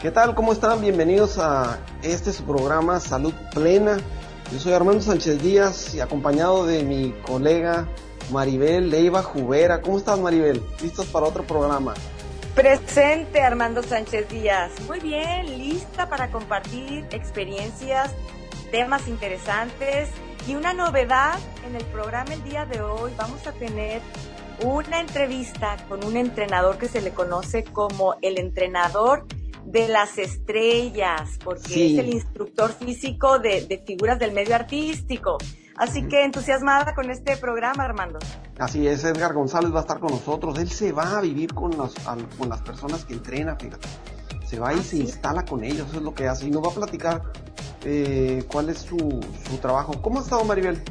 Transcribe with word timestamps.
¿Qué 0.00 0.10
tal? 0.10 0.34
¿Cómo 0.34 0.54
están? 0.54 0.80
Bienvenidos 0.80 1.36
a 1.36 1.78
este 2.02 2.32
su 2.32 2.44
programa 2.44 2.98
Salud 3.00 3.34
Plena. 3.52 3.98
Yo 4.50 4.58
soy 4.58 4.72
Armando 4.72 5.02
Sánchez 5.02 5.42
Díaz 5.42 5.94
y 5.94 6.00
acompañado 6.00 6.64
de 6.64 6.82
mi 6.84 7.12
colega 7.26 7.86
Maribel 8.30 8.88
Leiva 8.88 9.22
Jubera. 9.22 9.82
¿Cómo 9.82 9.98
estás 9.98 10.18
Maribel? 10.18 10.62
¿Listos 10.80 11.04
para 11.08 11.26
otro 11.26 11.42
programa? 11.42 11.92
Presente 12.54 13.42
Armando 13.42 13.82
Sánchez 13.82 14.26
Díaz. 14.30 14.72
Muy 14.86 15.00
bien, 15.00 15.58
lista 15.58 16.08
para 16.08 16.30
compartir 16.30 17.06
experiencias, 17.10 18.10
temas 18.70 19.06
interesantes 19.06 20.08
y 20.48 20.54
una 20.54 20.72
novedad 20.72 21.38
en 21.66 21.76
el 21.76 21.84
programa 21.84 22.32
el 22.32 22.42
día 22.42 22.64
de 22.64 22.80
hoy. 22.80 23.12
Vamos 23.18 23.46
a 23.46 23.52
tener 23.52 24.00
una 24.62 25.00
entrevista 25.00 25.76
con 25.90 26.02
un 26.06 26.16
entrenador 26.16 26.78
que 26.78 26.88
se 26.88 27.02
le 27.02 27.10
conoce 27.10 27.64
como 27.64 28.14
el 28.22 28.38
entrenador 28.38 29.26
de 29.64 29.88
las 29.88 30.18
estrellas, 30.18 31.38
porque 31.42 31.92
es 31.92 31.98
el 31.98 32.08
instructor 32.12 32.72
físico 32.72 33.38
de, 33.38 33.82
figuras 33.86 34.18
del 34.18 34.32
medio 34.32 34.54
artístico. 34.54 35.38
Así 35.76 36.06
que 36.08 36.24
entusiasmada 36.24 36.94
con 36.94 37.10
este 37.10 37.36
programa, 37.36 37.84
Armando. 37.84 38.18
Así 38.58 38.86
es, 38.86 39.02
Edgar 39.04 39.32
González 39.32 39.72
va 39.72 39.78
a 39.78 39.82
estar 39.82 39.98
con 39.98 40.10
nosotros. 40.10 40.58
Él 40.58 40.70
se 40.70 40.92
va 40.92 41.18
a 41.18 41.20
vivir 41.22 41.54
con, 41.54 41.72
con 41.72 42.48
las 42.48 42.60
personas 42.60 43.04
que 43.04 43.14
entrena, 43.14 43.56
fíjate. 43.56 43.88
Se 44.46 44.58
va 44.58 44.74
y 44.74 44.82
se 44.82 44.96
instala 44.96 45.44
con 45.44 45.64
ellos, 45.64 45.88
eso 45.88 45.98
es 45.98 46.02
lo 46.02 46.12
que 46.12 46.28
hace. 46.28 46.46
Y 46.46 46.50
nos 46.50 46.62
va 46.62 46.72
a 46.72 46.74
platicar 46.74 47.22
eh, 47.84 48.44
cuál 48.48 48.68
es 48.68 48.78
su, 48.78 48.96
su 49.48 49.56
trabajo. 49.58 50.02
¿Cómo 50.02 50.18
ha 50.18 50.22
estado, 50.22 50.44
Maribel? 50.44 50.82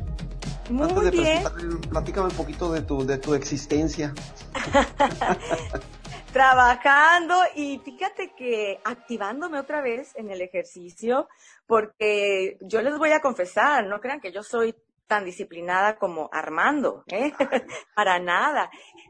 Muy 0.69 0.89
Antes 0.89 1.03
de 1.03 1.11
bien. 1.11 1.43
Platícame 1.89 2.27
un 2.27 2.35
poquito 2.35 2.71
de 2.71 2.81
tu, 2.81 3.05
de 3.05 3.17
tu 3.17 3.33
existencia. 3.33 4.13
trabajando 6.31 7.35
y 7.55 7.79
fíjate 7.79 8.33
que 8.35 8.79
activándome 8.83 9.59
otra 9.59 9.81
vez 9.81 10.15
en 10.15 10.29
el 10.29 10.41
ejercicio, 10.41 11.27
porque 11.65 12.57
yo 12.61 12.81
les 12.81 12.97
voy 12.97 13.11
a 13.11 13.21
confesar, 13.21 13.85
no 13.87 13.99
crean 13.99 14.19
que 14.19 14.31
yo 14.31 14.43
soy 14.43 14.75
tan 15.07 15.25
disciplinada 15.25 15.97
como 15.97 16.29
Armando, 16.31 17.03
¿eh? 17.07 17.33
para 17.95 18.19
nada. 18.19 18.69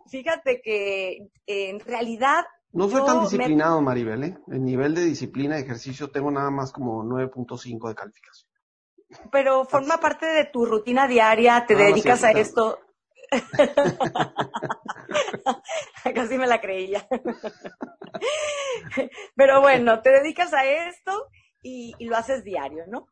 Fíjate 0.10 0.62
que 0.62 1.28
en 1.46 1.80
realidad... 1.82 2.46
No 2.72 2.88
soy 2.88 3.06
tan 3.06 3.22
disciplinado, 3.22 3.82
Maribel, 3.82 4.24
¿eh? 4.24 4.38
El 4.48 4.64
nivel 4.64 4.96
de 4.96 5.04
disciplina 5.04 5.56
de 5.56 5.62
ejercicio 5.62 6.10
tengo 6.10 6.32
nada 6.32 6.52
más 6.52 6.72
como 6.72 7.04
9.5 7.04 7.90
de 7.90 7.96
calificación. 7.96 8.50
Pero 9.32 9.66
forma 9.66 9.98
parte 9.98 10.28
de 10.28 10.46
tu 10.46 10.66
rutina 10.66 11.08
diaria, 11.08 11.66
te 11.66 11.74
ah, 11.74 11.78
dedicas 11.78 12.24
a 12.24 12.32
esto 12.32 12.80
Casi 16.16 16.38
me 16.38 16.48
la 16.48 16.62
creía. 16.62 17.08
Pero 19.36 19.62
bueno, 19.62 20.02
te 20.02 20.12
dedicas 20.12 20.54
a 20.54 20.66
esto 20.66 21.28
y, 21.62 21.94
lo 22.00 22.16
haces 22.16 22.44
diario, 22.44 22.86
¿no? 22.88 23.08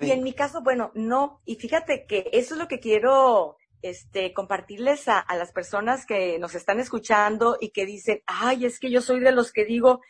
Y 0.00 0.12
en 0.12 0.22
mi 0.22 0.32
caso, 0.32 0.62
bueno, 0.62 0.92
no. 0.94 1.40
Y 1.44 1.56
fíjate 1.56 2.06
que 2.06 2.30
eso 2.32 2.54
es 2.54 2.60
lo 2.60 2.68
que 2.68 2.78
quiero 2.78 3.56
este, 3.82 4.32
compartirles 4.32 5.08
a, 5.08 5.18
a, 5.18 5.36
las 5.36 5.52
personas 5.52 6.06
que 6.06 6.38
nos 6.38 6.54
están 6.54 6.80
escuchando 6.80 7.58
y 7.60 7.70
que 7.70 7.84
dicen, 7.84 8.22
ay, 8.26 8.66
es 8.66 8.78
que 8.78 8.90
yo 8.90 9.00
soy 9.00 9.20
de 9.20 9.32
los 9.32 9.52
que 9.52 9.64
digo, 9.64 10.00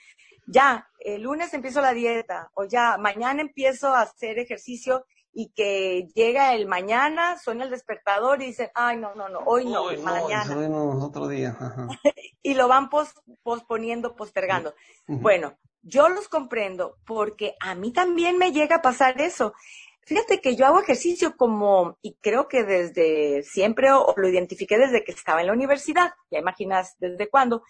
ya, 0.47 0.89
el 1.01 1.23
lunes 1.23 1.55
empiezo 1.55 1.81
la 1.81 1.95
dieta 1.95 2.51
o 2.55 2.65
ya, 2.65 2.99
mañana 2.99 3.43
empiezo 3.43 3.95
a 3.95 4.03
hacer 4.03 4.39
ejercicio 4.39 5.05
y 5.33 5.51
que 5.51 6.09
llega 6.15 6.55
el 6.55 6.67
mañana, 6.67 7.39
suena 7.39 7.65
el 7.65 7.71
despertador 7.71 8.43
y 8.43 8.47
dicen, 8.47 8.71
ay, 8.75 8.97
no, 8.97 9.15
no, 9.15 9.29
no, 9.29 9.41
hoy 9.41 9.67
no, 9.67 9.85
mañana. 10.03 10.69
No, 10.69 11.05
otro 11.05 11.29
día. 11.29 11.57
y 12.43 12.55
lo 12.55 12.69
van 12.69 12.89
posponiendo, 13.43 14.17
postergando. 14.17 14.75
Bueno, 15.07 15.57
yo 15.83 16.09
los 16.09 16.29
comprendo 16.29 16.99
porque 17.07 17.55
a 17.61 17.75
mí 17.75 17.93
también 17.93 18.39
me 18.39 18.53
llega 18.53 18.77
a 18.77 18.83
pasar 18.83 19.21
eso. 19.21 19.55
Fíjate 20.09 20.41
que 20.41 20.57
yo 20.57 20.67
hago 20.67 20.81
ejercicio 20.81 21.37
como, 21.37 21.99
y 22.01 22.15
creo 22.23 22.49
que 22.49 22.65
desde 22.65 23.43
siempre, 23.43 23.93
o 23.93 24.15
lo 24.17 24.29
identifiqué 24.29 24.79
desde 24.79 25.05
que 25.05 25.13
estaba 25.13 25.43
en 25.43 25.49
la 25.49 25.53
universidad, 25.53 26.13
ya 26.31 26.39
imaginas 26.39 26.97
desde 26.99 27.29
cuándo, 27.29 27.63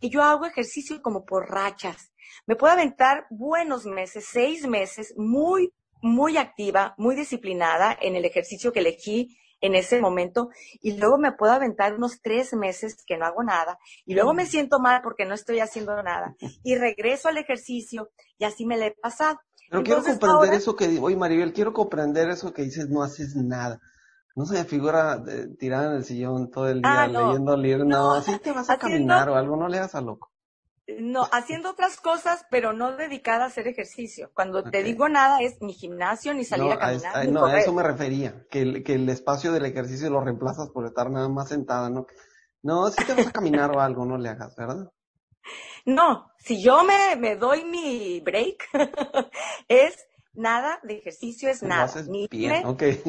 que 0.00 0.08
yo 0.08 0.22
hago 0.22 0.46
ejercicio 0.46 1.02
como 1.02 1.24
por 1.24 1.50
rachas. 1.50 2.12
Me 2.46 2.56
puedo 2.56 2.72
aventar 2.72 3.26
buenos 3.28 3.86
meses, 3.86 4.24
seis 4.30 4.66
meses, 4.66 5.14
muy 5.16 5.72
muy 6.02 6.36
activa, 6.36 6.94
muy 6.96 7.14
disciplinada 7.14 7.96
en 8.00 8.16
el 8.16 8.24
ejercicio 8.24 8.72
que 8.72 8.80
elegí 8.80 9.36
en 9.60 9.74
ese 9.74 10.00
momento 10.00 10.48
y 10.80 10.96
luego 10.96 11.18
me 11.18 11.32
puedo 11.32 11.52
aventar 11.52 11.94
unos 11.94 12.20
tres 12.22 12.54
meses 12.54 13.04
que 13.06 13.18
no 13.18 13.26
hago 13.26 13.42
nada 13.42 13.78
y 14.06 14.14
luego 14.14 14.32
me 14.32 14.46
siento 14.46 14.78
mal 14.80 15.02
porque 15.02 15.26
no 15.26 15.34
estoy 15.34 15.60
haciendo 15.60 16.02
nada 16.02 16.34
y 16.64 16.76
regreso 16.76 17.28
al 17.28 17.38
ejercicio 17.38 18.10
y 18.38 18.44
así 18.44 18.64
me 18.66 18.78
le 18.78 18.86
he 18.86 18.90
pasado. 18.92 19.38
Pero 19.70 19.84
quiero 19.84 20.02
comprender 20.02 20.54
eso 20.54 20.74
que, 20.74 20.98
oye 20.98 21.16
Maribel, 21.16 21.52
quiero 21.52 21.72
comprender 21.72 22.28
eso 22.30 22.52
que 22.52 22.62
dices, 22.62 22.88
no 22.88 23.04
haces 23.04 23.36
nada. 23.36 23.80
No 24.34 24.44
se 24.44 24.54
me 24.54 24.64
figura 24.64 25.22
tirada 25.58 25.90
en 25.90 25.96
el 25.96 26.04
sillón 26.04 26.50
todo 26.50 26.68
el 26.68 26.82
día 26.82 27.02
ah, 27.02 27.06
leyendo 27.06 27.56
libros, 27.56 27.86
no, 27.86 28.14
así 28.14 28.38
te 28.38 28.52
vas 28.52 28.70
a 28.70 28.78
caminar 28.78 29.28
o 29.28 29.36
algo, 29.36 29.56
no 29.56 29.68
le 29.68 29.78
das 29.78 29.94
a 29.94 30.00
loco. 30.00 30.32
No, 30.98 31.28
haciendo 31.32 31.70
otras 31.70 31.98
cosas, 31.98 32.44
pero 32.50 32.72
no 32.72 32.96
dedicada 32.96 33.44
a 33.44 33.46
hacer 33.48 33.68
ejercicio. 33.68 34.30
Cuando 34.34 34.64
te 34.64 34.82
digo 34.82 35.08
nada 35.08 35.40
es 35.40 35.60
ni 35.60 35.72
gimnasio, 35.72 36.34
ni 36.34 36.44
salir 36.44 36.72
a 36.72 36.78
caminar. 36.78 37.16
A, 37.16 37.24
no, 37.24 37.46
a 37.46 37.58
eso 37.58 37.72
me 37.72 37.82
refería, 37.82 38.46
que 38.50 38.62
el, 38.62 38.82
que 38.82 38.94
el 38.94 39.08
espacio 39.08 39.52
del 39.52 39.66
ejercicio 39.66 40.10
lo 40.10 40.20
reemplazas 40.20 40.70
por 40.70 40.86
estar 40.86 41.10
nada 41.10 41.28
más 41.28 41.48
sentada, 41.48 41.90
¿no? 41.90 42.06
No, 42.62 42.90
si 42.90 43.04
te 43.04 43.14
vas 43.14 43.26
a 43.26 43.32
caminar 43.32 43.74
o 43.74 43.80
algo, 43.80 44.04
no 44.04 44.18
le 44.18 44.28
hagas, 44.28 44.54
¿verdad? 44.56 44.90
No, 45.84 46.30
si 46.38 46.62
yo 46.62 46.84
me, 46.84 47.16
me 47.16 47.36
doy 47.36 47.64
mi 47.64 48.20
break, 48.20 48.68
es 49.68 50.06
nada 50.34 50.80
de 50.82 50.98
ejercicio, 50.98 51.48
es 51.48 51.62
nada. 51.62 51.90
Ni 52.08 52.28
bien, 52.28 52.66
okay 52.66 53.02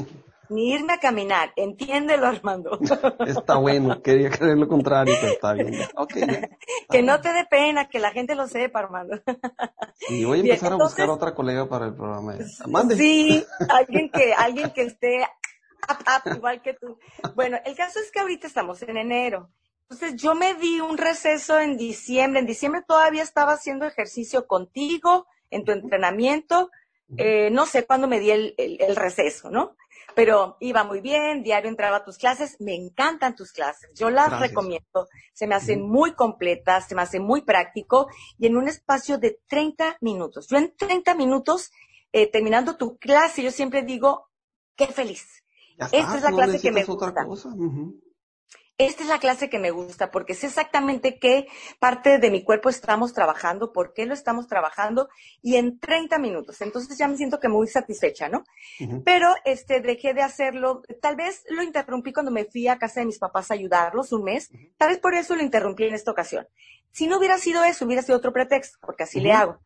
ni 0.51 0.73
irme 0.73 0.93
a 0.93 0.99
caminar. 0.99 1.53
Entiéndelo, 1.55 2.27
Armando. 2.27 2.79
está 3.25 3.57
bueno, 3.57 4.01
quería 4.01 4.29
creer 4.29 4.57
lo 4.57 4.67
contrario, 4.67 5.15
pero 5.19 5.33
está 5.33 5.53
bien. 5.53 5.73
que 6.89 7.01
no 7.01 7.21
te 7.21 7.33
dé 7.33 7.45
pena, 7.45 7.89
que 7.89 7.99
la 7.99 8.11
gente 8.11 8.35
lo 8.35 8.47
sepa, 8.47 8.79
Armando. 8.79 9.21
y 10.09 10.23
voy 10.25 10.39
a 10.39 10.41
empezar 10.41 10.73
a 10.73 10.75
buscar 10.75 11.09
otra 11.09 11.33
colega 11.33 11.67
para 11.67 11.87
el 11.87 11.95
programa. 11.95 12.35
Mande. 12.67 12.95
Sí, 12.95 13.43
alguien 13.69 14.09
que, 14.09 14.33
alguien 14.33 14.71
que 14.71 14.83
esté 14.83 15.25
igual 16.35 16.61
que 16.61 16.73
tú. 16.73 16.99
Bueno, 17.35 17.57
el 17.65 17.75
caso 17.75 17.99
es 17.99 18.11
que 18.11 18.19
ahorita 18.19 18.47
estamos 18.47 18.81
en 18.83 18.97
enero. 18.97 19.49
Entonces 19.89 20.21
yo 20.21 20.35
me 20.35 20.53
di 20.53 20.79
un 20.79 20.97
receso 20.97 21.59
en 21.59 21.77
diciembre. 21.77 22.39
En 22.39 22.45
diciembre 22.45 22.81
todavía 22.87 23.23
estaba 23.23 23.53
haciendo 23.53 23.85
ejercicio 23.85 24.47
contigo, 24.47 25.27
en 25.49 25.65
tu 25.65 25.71
entrenamiento. 25.71 26.71
Eh, 27.17 27.49
no 27.51 27.65
sé 27.65 27.85
cuándo 27.85 28.07
me 28.07 28.21
di 28.21 28.31
el, 28.31 28.55
el, 28.57 28.95
receso, 28.95 29.51
¿no? 29.51 29.75
Pero 30.15 30.57
iba 30.59 30.83
muy 30.83 31.01
bien, 31.01 31.43
diario 31.43 31.69
entraba 31.69 31.97
a 31.97 32.03
tus 32.03 32.17
clases, 32.17 32.57
me 32.59 32.75
encantan 32.75 33.35
tus 33.35 33.51
clases, 33.51 33.89
yo 33.95 34.09
las 34.09 34.39
recomiendo, 34.39 35.07
se 35.33 35.47
me 35.47 35.55
hacen 35.55 35.81
muy 35.81 36.13
completas, 36.13 36.87
se 36.87 36.95
me 36.95 37.01
hace 37.01 37.19
muy 37.19 37.41
práctico 37.41 38.07
y 38.37 38.47
en 38.47 38.57
un 38.57 38.67
espacio 38.67 39.17
de 39.17 39.39
30 39.47 39.97
minutos. 40.01 40.47
Yo 40.49 40.57
en 40.57 40.75
30 40.75 41.15
minutos, 41.15 41.71
eh, 42.11 42.29
terminando 42.29 42.77
tu 42.77 42.97
clase, 42.97 43.43
yo 43.43 43.51
siempre 43.51 43.83
digo, 43.83 44.29
qué 44.75 44.87
feliz. 44.87 45.43
Esta 45.77 46.17
es 46.17 46.23
la 46.23 46.31
clase 46.31 46.59
que 46.59 46.71
me 46.71 46.83
gusta. 46.83 47.13
Esta 48.81 49.03
es 49.03 49.09
la 49.09 49.19
clase 49.19 49.47
que 49.47 49.59
me 49.59 49.69
gusta 49.69 50.09
porque 50.09 50.33
sé 50.33 50.47
exactamente 50.47 51.19
qué 51.19 51.47
parte 51.77 52.17
de 52.17 52.31
mi 52.31 52.43
cuerpo 52.43 52.67
estamos 52.67 53.13
trabajando, 53.13 53.71
por 53.73 53.93
qué 53.93 54.07
lo 54.07 54.15
estamos 54.15 54.47
trabajando 54.47 55.07
y 55.43 55.57
en 55.57 55.79
30 55.79 56.17
minutos. 56.17 56.61
Entonces 56.61 56.97
ya 56.97 57.07
me 57.07 57.15
siento 57.15 57.39
que 57.39 57.47
muy 57.47 57.67
satisfecha, 57.67 58.27
¿no? 58.27 58.43
Pero 59.05 59.35
este 59.45 59.81
dejé 59.81 60.15
de 60.15 60.23
hacerlo, 60.23 60.81
tal 60.99 61.15
vez 61.15 61.43
lo 61.49 61.61
interrumpí 61.61 62.11
cuando 62.11 62.31
me 62.31 62.45
fui 62.45 62.67
a 62.67 62.79
casa 62.79 63.01
de 63.01 63.05
mis 63.05 63.19
papás 63.19 63.51
a 63.51 63.53
ayudarlos 63.53 64.13
un 64.13 64.23
mes, 64.23 64.49
tal 64.77 64.89
vez 64.89 64.97
por 64.97 65.13
eso 65.13 65.35
lo 65.35 65.43
interrumpí 65.43 65.83
en 65.83 65.93
esta 65.93 66.09
ocasión. 66.09 66.47
Si 66.91 67.05
no 67.05 67.19
hubiera 67.19 67.37
sido 67.37 67.63
eso, 67.63 67.85
hubiera 67.85 68.01
sido 68.01 68.17
otro 68.17 68.33
pretexto, 68.33 68.79
porque 68.81 69.03
así 69.03 69.19
le 69.19 69.31
hago. 69.31 69.59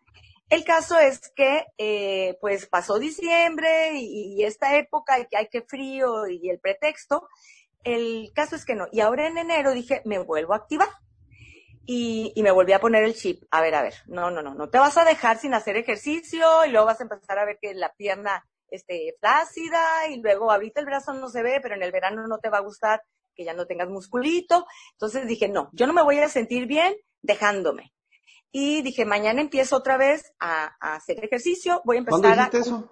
El 0.50 0.66
caso 0.66 1.00
es 1.00 1.32
que, 1.36 1.66
eh, 1.78 2.38
pues 2.42 2.68
pasó 2.68 3.00
diciembre 3.00 3.94
y, 3.94 4.36
y, 4.36 4.44
esta 4.44 4.78
época 4.78 5.20
y 5.20 5.26
que 5.26 5.38
hay 5.38 5.48
que 5.48 5.62
frío 5.62 6.28
y 6.28 6.50
el 6.50 6.60
pretexto, 6.60 7.28
el 7.86 8.32
caso 8.34 8.56
es 8.56 8.66
que 8.66 8.76
no. 8.76 8.88
Y 8.92 9.00
ahora 9.00 9.28
en 9.28 9.38
enero 9.38 9.72
dije, 9.72 10.02
me 10.04 10.20
vuelvo 10.20 10.54
a 10.54 10.58
activar. 10.58 10.90
Y, 11.88 12.34
y, 12.36 12.42
me 12.42 12.50
volví 12.50 12.74
a 12.74 12.80
poner 12.80 13.04
el 13.04 13.14
chip. 13.14 13.44
A 13.52 13.62
ver, 13.62 13.76
a 13.76 13.84
ver, 13.84 13.94
no, 14.08 14.32
no, 14.32 14.42
no, 14.42 14.56
no 14.56 14.70
te 14.70 14.80
vas 14.80 14.98
a 14.98 15.06
dejar 15.06 15.38
sin 15.38 15.54
hacer 15.54 15.78
ejercicio 15.78 16.66
y 16.66 16.72
luego 16.72 16.88
vas 16.88 17.00
a 17.00 17.04
empezar 17.04 17.38
a 17.38 17.46
ver 17.46 17.60
que 17.62 17.76
la 17.76 17.94
pierna 17.94 18.44
esté 18.72 19.16
flácida 19.20 20.08
y 20.10 20.20
luego 20.20 20.52
ahorita 20.52 20.80
el 20.80 20.88
brazo 20.88 21.14
no 21.14 21.30
se 21.30 21.44
ve, 21.44 21.60
pero 21.62 21.76
en 21.76 21.84
el 21.84 21.92
verano 21.92 22.28
no 22.28 22.40
te 22.40 22.50
va 22.50 22.58
a 22.58 22.62
gustar 22.62 23.04
que 23.36 23.46
ya 23.46 23.54
no 23.54 23.68
tengas 23.68 23.90
musculito. 23.90 24.66
Entonces 24.94 25.28
dije, 25.28 25.48
no, 25.48 25.70
yo 25.74 25.86
no 25.86 25.94
me 25.94 26.02
voy 26.02 26.18
a 26.20 26.30
sentir 26.30 26.66
bien 26.66 26.96
dejándome. 27.22 27.94
Y 28.52 28.82
dije, 28.82 29.06
mañana 29.06 29.42
empiezo 29.42 29.76
otra 29.76 29.98
vez 29.98 30.34
a, 30.40 30.76
hacer 30.80 31.24
ejercicio, 31.24 31.82
voy 31.84 31.98
a 31.98 32.00
empezar 32.00 32.22
¿Cuándo 32.22 32.58
a... 32.58 32.62
eso? 32.62 32.92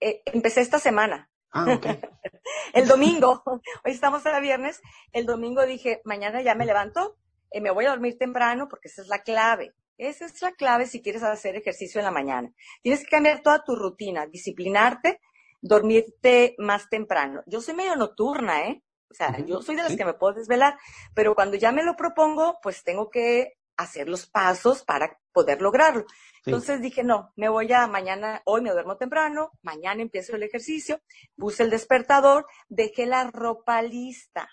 Eh, 0.00 0.22
empecé 0.26 0.60
esta 0.60 0.78
semana. 0.78 1.30
Ah, 1.52 1.78
el 2.72 2.86
domingo, 2.86 3.42
hoy 3.84 3.92
estamos 3.92 4.24
a 4.26 4.40
viernes, 4.40 4.80
el 5.12 5.26
domingo 5.26 5.64
dije, 5.66 6.00
mañana 6.04 6.42
ya 6.42 6.54
me 6.54 6.66
levanto, 6.66 7.16
y 7.52 7.58
eh, 7.58 7.60
me 7.60 7.70
voy 7.70 7.86
a 7.86 7.90
dormir 7.90 8.18
temprano 8.18 8.68
porque 8.68 8.88
esa 8.88 9.02
es 9.02 9.08
la 9.08 9.22
clave. 9.22 9.74
Esa 9.98 10.26
es 10.26 10.42
la 10.42 10.52
clave 10.52 10.86
si 10.86 11.00
quieres 11.00 11.22
hacer 11.22 11.56
ejercicio 11.56 12.00
en 12.00 12.04
la 12.04 12.10
mañana. 12.10 12.52
Tienes 12.82 13.00
que 13.00 13.10
cambiar 13.10 13.40
toda 13.40 13.64
tu 13.64 13.74
rutina, 13.74 14.26
disciplinarte, 14.26 15.20
dormirte 15.62 16.54
más 16.58 16.90
temprano. 16.90 17.42
Yo 17.46 17.62
soy 17.62 17.74
medio 17.74 17.96
nocturna, 17.96 18.68
¿eh? 18.68 18.82
O 19.10 19.14
sea, 19.14 19.38
yo 19.44 19.62
soy 19.62 19.76
de 19.76 19.84
las 19.84 19.96
que 19.96 20.04
me 20.04 20.14
puedo 20.14 20.34
desvelar, 20.34 20.76
pero 21.14 21.34
cuando 21.34 21.56
ya 21.56 21.72
me 21.72 21.82
lo 21.82 21.96
propongo, 21.96 22.58
pues 22.62 22.82
tengo 22.82 23.08
que 23.08 23.54
hacer 23.76 24.08
los 24.08 24.26
pasos 24.26 24.84
para 24.84 25.18
poder 25.36 25.60
lograrlo. 25.60 26.06
Entonces 26.46 26.80
dije, 26.80 27.04
no, 27.04 27.30
me 27.36 27.50
voy 27.50 27.70
a 27.70 27.86
mañana, 27.86 28.40
hoy 28.46 28.62
me 28.62 28.70
duermo 28.70 28.96
temprano, 28.96 29.50
mañana 29.60 30.00
empiezo 30.00 30.34
el 30.34 30.44
ejercicio, 30.44 31.02
puse 31.36 31.62
el 31.62 31.68
despertador, 31.68 32.46
dejé 32.70 33.04
la 33.04 33.30
ropa 33.30 33.82
lista, 33.82 34.48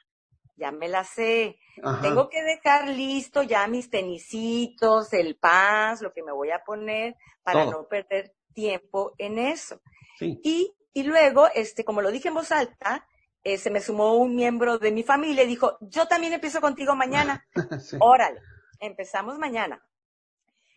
ya 0.57 0.71
me 0.73 0.89
la 0.89 1.05
sé. 1.05 1.57
Tengo 2.01 2.27
que 2.27 2.43
dejar 2.43 2.89
listo 2.89 3.43
ya 3.43 3.65
mis 3.67 3.89
tenisitos, 3.89 5.13
el 5.13 5.37
pants, 5.37 6.01
lo 6.01 6.11
que 6.11 6.21
me 6.21 6.33
voy 6.33 6.51
a 6.51 6.65
poner 6.65 7.15
para 7.43 7.63
no 7.63 7.87
perder 7.87 8.33
tiempo 8.53 9.13
en 9.17 9.39
eso. 9.39 9.79
Y, 10.19 10.75
y 10.91 11.03
luego, 11.03 11.47
este, 11.55 11.85
como 11.85 12.01
lo 12.01 12.11
dije 12.11 12.27
en 12.27 12.33
voz 12.33 12.51
alta, 12.51 13.07
eh, 13.45 13.57
se 13.57 13.69
me 13.69 13.79
sumó 13.79 14.15
un 14.15 14.35
miembro 14.35 14.79
de 14.79 14.91
mi 14.91 15.03
familia 15.03 15.43
y 15.43 15.47
dijo, 15.47 15.77
yo 15.79 16.07
también 16.07 16.33
empiezo 16.33 16.59
contigo 16.59 16.93
mañana. 16.93 17.47
Órale, 18.01 18.41
empezamos 18.81 19.39
mañana. 19.39 19.81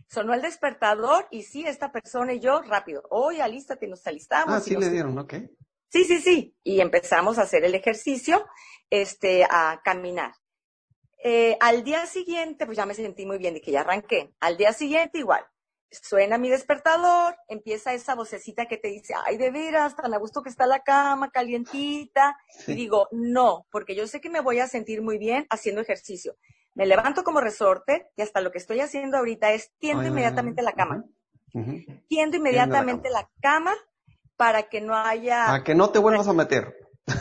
Sonó 0.08 0.34
el 0.34 0.42
despertador 0.42 1.26
y 1.30 1.42
sí, 1.42 1.64
esta 1.66 1.90
persona 1.90 2.32
y 2.32 2.40
yo, 2.40 2.62
rápido, 2.62 3.02
oye, 3.10 3.42
alístate, 3.42 3.88
nos 3.88 4.06
alistamos. 4.06 4.54
Ah, 4.54 4.60
sí 4.60 4.76
le 4.76 4.90
dieron, 4.90 5.18
ok. 5.18 5.34
Sí, 5.88 6.04
sí, 6.04 6.20
sí. 6.20 6.56
Y 6.62 6.80
empezamos 6.80 7.38
a 7.38 7.42
hacer 7.42 7.64
el 7.64 7.74
ejercicio, 7.74 8.46
este, 8.90 9.44
a 9.44 9.80
caminar. 9.84 10.32
Eh, 11.22 11.56
al 11.60 11.82
día 11.82 12.06
siguiente, 12.06 12.66
pues 12.66 12.76
ya 12.76 12.86
me 12.86 12.94
sentí 12.94 13.26
muy 13.26 13.38
bien 13.38 13.60
que 13.60 13.72
ya 13.72 13.80
arranqué. 13.80 14.34
Al 14.40 14.56
día 14.56 14.72
siguiente 14.72 15.18
igual. 15.18 15.44
Suena 15.90 16.36
mi 16.36 16.50
despertador, 16.50 17.36
empieza 17.48 17.94
esa 17.94 18.14
vocecita 18.14 18.66
que 18.66 18.76
te 18.76 18.88
dice, 18.88 19.14
ay, 19.24 19.36
de 19.36 19.50
veras, 19.50 19.96
tan 19.96 20.12
a 20.12 20.18
gusto 20.18 20.42
que 20.42 20.50
está 20.50 20.66
la 20.66 20.80
cama, 20.80 21.30
calientita. 21.30 22.36
Y 22.66 22.74
digo, 22.74 23.08
no, 23.12 23.66
porque 23.70 23.94
yo 23.94 24.06
sé 24.06 24.20
que 24.20 24.28
me 24.28 24.40
voy 24.40 24.58
a 24.58 24.68
sentir 24.68 25.00
muy 25.00 25.18
bien 25.18 25.46
haciendo 25.48 25.80
ejercicio. 25.80 26.36
Me 26.76 26.86
levanto 26.86 27.24
como 27.24 27.40
resorte 27.40 28.10
y 28.16 28.22
hasta 28.22 28.42
lo 28.42 28.52
que 28.52 28.58
estoy 28.58 28.80
haciendo 28.80 29.16
ahorita 29.16 29.52
es 29.52 29.72
tiendo 29.78 30.06
inmediatamente 30.06 30.62
la 30.62 30.72
cama. 30.72 31.04
Tiendo 32.06 32.36
inmediatamente 32.36 33.10
la 33.10 33.28
cama. 33.40 33.74
para 34.36 34.64
que 34.64 34.82
no 34.82 34.94
haya... 34.94 35.46
Para 35.46 35.64
que 35.64 35.74
no 35.74 35.88
te 35.88 35.98
vuelvas 35.98 36.28
a 36.28 36.34
meter. 36.34 36.76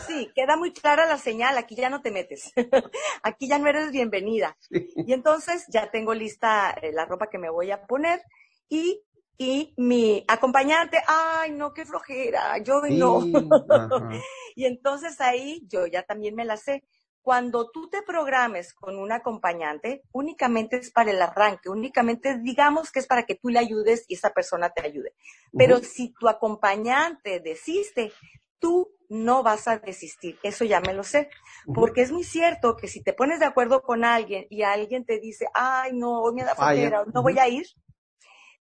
Sí, 0.07 0.31
queda 0.35 0.57
muy 0.57 0.73
clara 0.73 1.05
la 1.05 1.17
señal, 1.17 1.57
aquí 1.57 1.75
ya 1.75 1.89
no 1.89 2.01
te 2.01 2.11
metes, 2.11 2.51
aquí 3.23 3.47
ya 3.47 3.59
no 3.59 3.69
eres 3.69 3.91
bienvenida. 3.91 4.57
Y 4.69 5.13
entonces 5.13 5.65
ya 5.69 5.91
tengo 5.91 6.13
lista 6.13 6.71
eh, 6.81 6.91
la 6.91 7.05
ropa 7.05 7.29
que 7.29 7.37
me 7.37 7.49
voy 7.51 7.69
a 7.71 7.85
poner 7.85 8.21
y, 8.67 9.03
y 9.37 9.73
mi 9.77 10.25
acompañante, 10.27 10.97
ay, 11.07 11.51
no, 11.51 11.71
qué 11.71 11.85
flojera, 11.85 12.57
yo 12.57 12.81
no. 12.89 13.21
y 14.55 14.65
entonces 14.65 15.21
ahí 15.21 15.61
yo 15.67 15.85
ya 15.85 16.01
también 16.03 16.35
me 16.35 16.45
la 16.45 16.57
sé. 16.57 16.83
Cuando 17.25 17.71
tú 17.71 17.89
te 17.89 18.03
programes 18.03 18.71
con 18.71 18.99
un 18.99 19.11
acompañante, 19.11 20.03
únicamente 20.11 20.77
es 20.77 20.91
para 20.91 21.09
el 21.09 21.19
arranque, 21.19 21.69
únicamente 21.69 22.37
digamos 22.37 22.91
que 22.91 22.99
es 22.99 23.07
para 23.07 23.23
que 23.23 23.33
tú 23.33 23.49
le 23.49 23.57
ayudes 23.57 24.05
y 24.07 24.13
esa 24.13 24.29
persona 24.29 24.69
te 24.69 24.85
ayude. 24.85 25.15
Pero 25.57 25.79
si 25.79 26.13
tu 26.13 26.29
acompañante 26.29 27.39
desiste, 27.39 28.11
tú 28.59 28.91
no 29.09 29.41
vas 29.41 29.67
a 29.67 29.79
desistir. 29.79 30.37
Eso 30.43 30.65
ya 30.65 30.79
me 30.81 30.93
lo 30.93 31.03
sé. 31.03 31.31
Porque 31.73 32.03
es 32.03 32.11
muy 32.11 32.23
cierto 32.23 32.75
que 32.75 32.87
si 32.87 33.01
te 33.01 33.13
pones 33.13 33.39
de 33.39 33.45
acuerdo 33.45 33.81
con 33.81 34.05
alguien 34.05 34.45
y 34.51 34.61
alguien 34.61 35.03
te 35.03 35.19
dice, 35.19 35.47
ay, 35.55 35.93
no, 35.93 36.21
hoy 36.21 36.35
me 36.35 36.43
da 36.43 36.53
flojera, 36.53 37.05
no 37.11 37.23
voy 37.23 37.39
a 37.39 37.47
ir, 37.47 37.65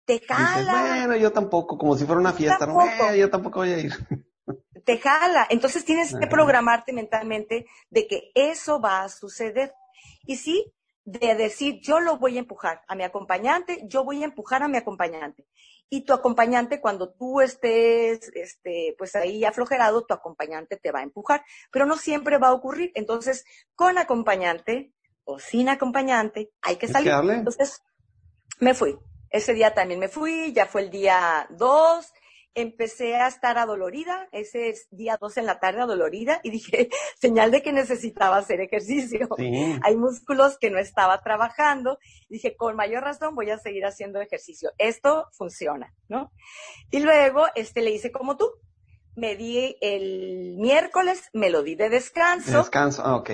te 0.06 0.22
jala. 0.22 0.72
bueno, 0.72 1.18
yo 1.18 1.34
tampoco, 1.34 1.78
como 1.78 1.98
si 1.98 2.06
fuera 2.06 2.22
una 2.22 2.32
fiesta, 2.32 2.66
no, 2.66 3.14
yo 3.14 3.30
tampoco 3.30 3.60
voy 3.60 3.74
a 3.74 3.80
ir 3.80 3.92
te 4.86 4.98
jala. 4.98 5.48
Entonces 5.50 5.86
tienes 5.86 6.16
que 6.16 6.28
programarte 6.28 6.94
mentalmente 6.94 7.66
de 7.90 8.08
que 8.08 8.32
eso 8.36 8.80
va 8.80 9.04
a 9.04 9.10
suceder. 9.10 9.74
Y 10.26 10.38
sí, 10.38 10.74
de 11.06 11.36
decir, 11.36 11.80
yo 11.82 12.00
lo 12.00 12.18
voy 12.18 12.38
a 12.38 12.40
empujar 12.40 12.82
a 12.88 12.96
mi 12.96 13.04
acompañante, 13.04 13.82
yo 13.86 14.04
voy 14.04 14.22
a 14.22 14.26
empujar 14.26 14.64
a 14.64 14.68
mi 14.68 14.78
acompañante. 14.78 15.46
Y 15.90 16.06
tu 16.06 16.14
acompañante, 16.14 16.82
cuando 16.82 17.14
tú 17.14 17.42
estés, 17.42 18.32
este, 18.34 18.96
pues 18.98 19.16
ahí 19.16 19.46
aflojerado, 19.46 20.06
tu 20.06 20.14
acompañante 20.14 20.78
te 20.78 20.92
va 20.92 21.00
a 21.00 21.04
empujar. 21.04 21.44
Pero 21.72 21.86
no 21.86 21.98
siempre 21.98 22.38
va 22.38 22.48
a 22.48 22.54
ocurrir. 22.54 22.92
Entonces, 22.96 23.46
con 23.76 23.98
acompañante 23.98 24.92
o 25.24 25.38
sin 25.38 25.70
acompañante, 25.70 26.50
hay 26.62 26.78
que 26.78 26.88
salir. 26.88 27.14
Entonces, 27.30 27.84
me 28.60 28.74
fui. 28.74 28.98
Ese 29.30 29.54
día 29.54 29.74
también 29.74 30.00
me 30.00 30.08
fui, 30.08 30.52
ya 30.54 30.66
fue 30.66 30.82
el 30.82 30.90
día 30.90 31.48
2, 31.52 32.14
empecé 32.56 33.16
a 33.16 33.28
estar 33.28 33.58
adolorida, 33.58 34.28
ese 34.32 34.70
es 34.70 34.88
día 34.92 35.18
2 35.20 35.38
en 35.38 35.46
la 35.46 35.60
tarde 35.60 35.82
adolorida, 35.82 36.40
y 36.44 36.52
dije, 36.52 36.90
señal 37.20 37.52
de 37.52 37.62
que 37.62 37.74
necesitaba 37.74 38.38
hacer 38.38 38.62
ejercicio. 38.62 39.28
Hay 39.82 39.96
músculos 39.96 40.58
que 40.60 40.70
no 40.70 40.78
estaba 40.78 41.22
trabajando. 41.22 42.00
Dije, 42.30 42.56
con 42.56 42.76
mayor 42.76 43.04
razón 43.04 43.36
voy 43.36 43.50
a 43.50 43.58
seguir 43.58 43.86
haciendo 43.86 44.22
ejercicio. 44.22 44.72
Esto 44.78 45.28
funciona, 45.32 45.94
¿no? 46.08 46.32
Y 46.92 47.00
luego, 47.00 47.46
este, 47.56 47.82
le 47.82 47.92
hice 47.92 48.12
como 48.12 48.38
tú. 48.38 48.50
Me 49.16 49.36
di 49.36 49.78
el 49.82 50.56
miércoles, 50.58 51.30
me 51.34 51.52
lo 51.52 51.62
di 51.62 51.76
de 51.76 51.90
descanso. 51.90 52.60
Descanso, 52.60 53.04
ah, 53.06 53.16
ok. 53.16 53.32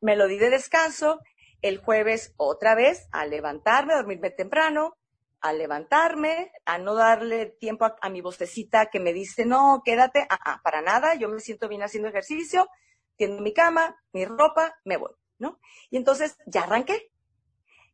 Me 0.00 0.16
lo 0.16 0.26
di 0.26 0.38
de 0.38 0.50
descanso. 0.50 1.20
El 1.62 1.78
jueves 1.78 2.32
otra 2.36 2.74
vez 2.74 3.06
a 3.12 3.26
levantarme, 3.26 3.92
a 3.92 3.98
dormirme 3.98 4.30
temprano 4.30 4.96
a 5.40 5.52
levantarme, 5.52 6.52
a 6.64 6.78
no 6.78 6.94
darle 6.94 7.46
tiempo 7.46 7.86
a, 8.00 8.08
mi 8.10 8.20
vocecita 8.20 8.86
que 8.86 9.00
me 9.00 9.12
dice, 9.12 9.46
no, 9.46 9.82
quédate, 9.84 10.26
ah, 10.28 10.38
ah, 10.44 10.60
para 10.62 10.82
nada, 10.82 11.14
yo 11.14 11.28
me 11.28 11.40
siento 11.40 11.68
bien 11.68 11.82
haciendo 11.82 12.08
ejercicio, 12.08 12.68
tiendo 13.16 13.42
mi 13.42 13.52
cama, 13.52 13.96
mi 14.12 14.24
ropa, 14.24 14.76
me 14.84 14.96
voy, 14.96 15.12
¿no? 15.38 15.58
Y 15.90 15.96
entonces 15.96 16.36
ya 16.46 16.62
arranqué, 16.62 17.09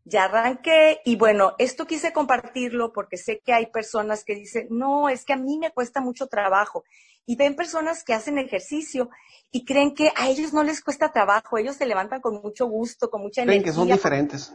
ya 0.06 0.24
arranqué 0.24 1.00
y 1.04 1.16
bueno, 1.16 1.54
esto 1.58 1.84
quise 1.84 2.12
compartirlo 2.12 2.92
porque 2.92 3.16
sé 3.16 3.40
que 3.44 3.52
hay 3.52 3.66
personas 3.66 4.24
que 4.24 4.36
dicen, 4.36 4.68
no, 4.70 5.08
es 5.08 5.24
que 5.24 5.32
a 5.32 5.36
mí 5.36 5.58
me 5.58 5.72
cuesta 5.72 6.00
mucho 6.00 6.28
trabajo. 6.28 6.84
Y 7.26 7.34
ven 7.34 7.56
personas 7.56 8.04
que 8.04 8.14
hacen 8.14 8.38
ejercicio 8.38 9.10
y 9.50 9.64
creen 9.64 9.94
que 9.94 10.12
a 10.14 10.28
ellos 10.28 10.52
no 10.52 10.62
les 10.62 10.80
cuesta 10.80 11.10
trabajo, 11.10 11.58
ellos 11.58 11.74
se 11.74 11.86
levantan 11.86 12.20
con 12.20 12.40
mucho 12.40 12.66
gusto, 12.66 13.10
con 13.10 13.20
mucha 13.20 13.42
energía. 13.42 13.62
Creen 13.62 13.74
que 13.74 13.76
son 13.76 13.88
diferentes. 13.88 14.52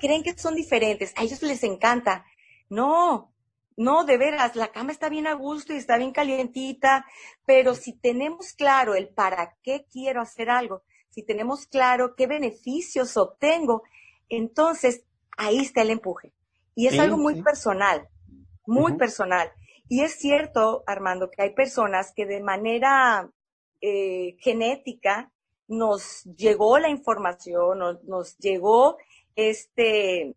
Creen 0.00 0.22
que 0.22 0.36
son 0.36 0.54
diferentes, 0.54 1.14
a 1.16 1.22
ellos 1.22 1.42
les 1.42 1.64
encanta. 1.64 2.26
No, 2.68 3.32
no, 3.78 4.04
de 4.04 4.18
veras, 4.18 4.54
la 4.54 4.68
cama 4.68 4.92
está 4.92 5.08
bien 5.08 5.26
a 5.26 5.32
gusto 5.32 5.72
y 5.72 5.78
está 5.78 5.96
bien 5.96 6.12
calientita, 6.12 7.06
pero 7.46 7.74
si 7.74 7.94
tenemos 7.94 8.52
claro 8.52 8.94
el 8.94 9.08
para 9.08 9.56
qué 9.62 9.86
quiero 9.90 10.20
hacer 10.20 10.50
algo, 10.50 10.82
si 11.08 11.24
tenemos 11.24 11.64
claro 11.64 12.14
qué 12.14 12.26
beneficios 12.26 13.16
obtengo, 13.16 13.82
entonces 14.30 15.04
ahí 15.36 15.58
está 15.58 15.82
el 15.82 15.90
empuje. 15.90 16.32
Y 16.74 16.86
es 16.86 16.98
algo 16.98 17.18
muy 17.18 17.42
personal, 17.42 18.08
muy 18.66 18.96
personal. 18.96 19.52
Y 19.88 20.02
es 20.02 20.12
cierto, 20.12 20.82
Armando, 20.86 21.30
que 21.30 21.42
hay 21.42 21.50
personas 21.54 22.12
que 22.14 22.24
de 22.24 22.40
manera 22.40 23.30
eh, 23.80 24.36
genética 24.38 25.30
nos 25.66 26.24
llegó 26.24 26.78
la 26.78 26.88
información, 26.88 27.80
nos, 28.04 28.38
llegó 28.38 28.98
este, 29.36 30.36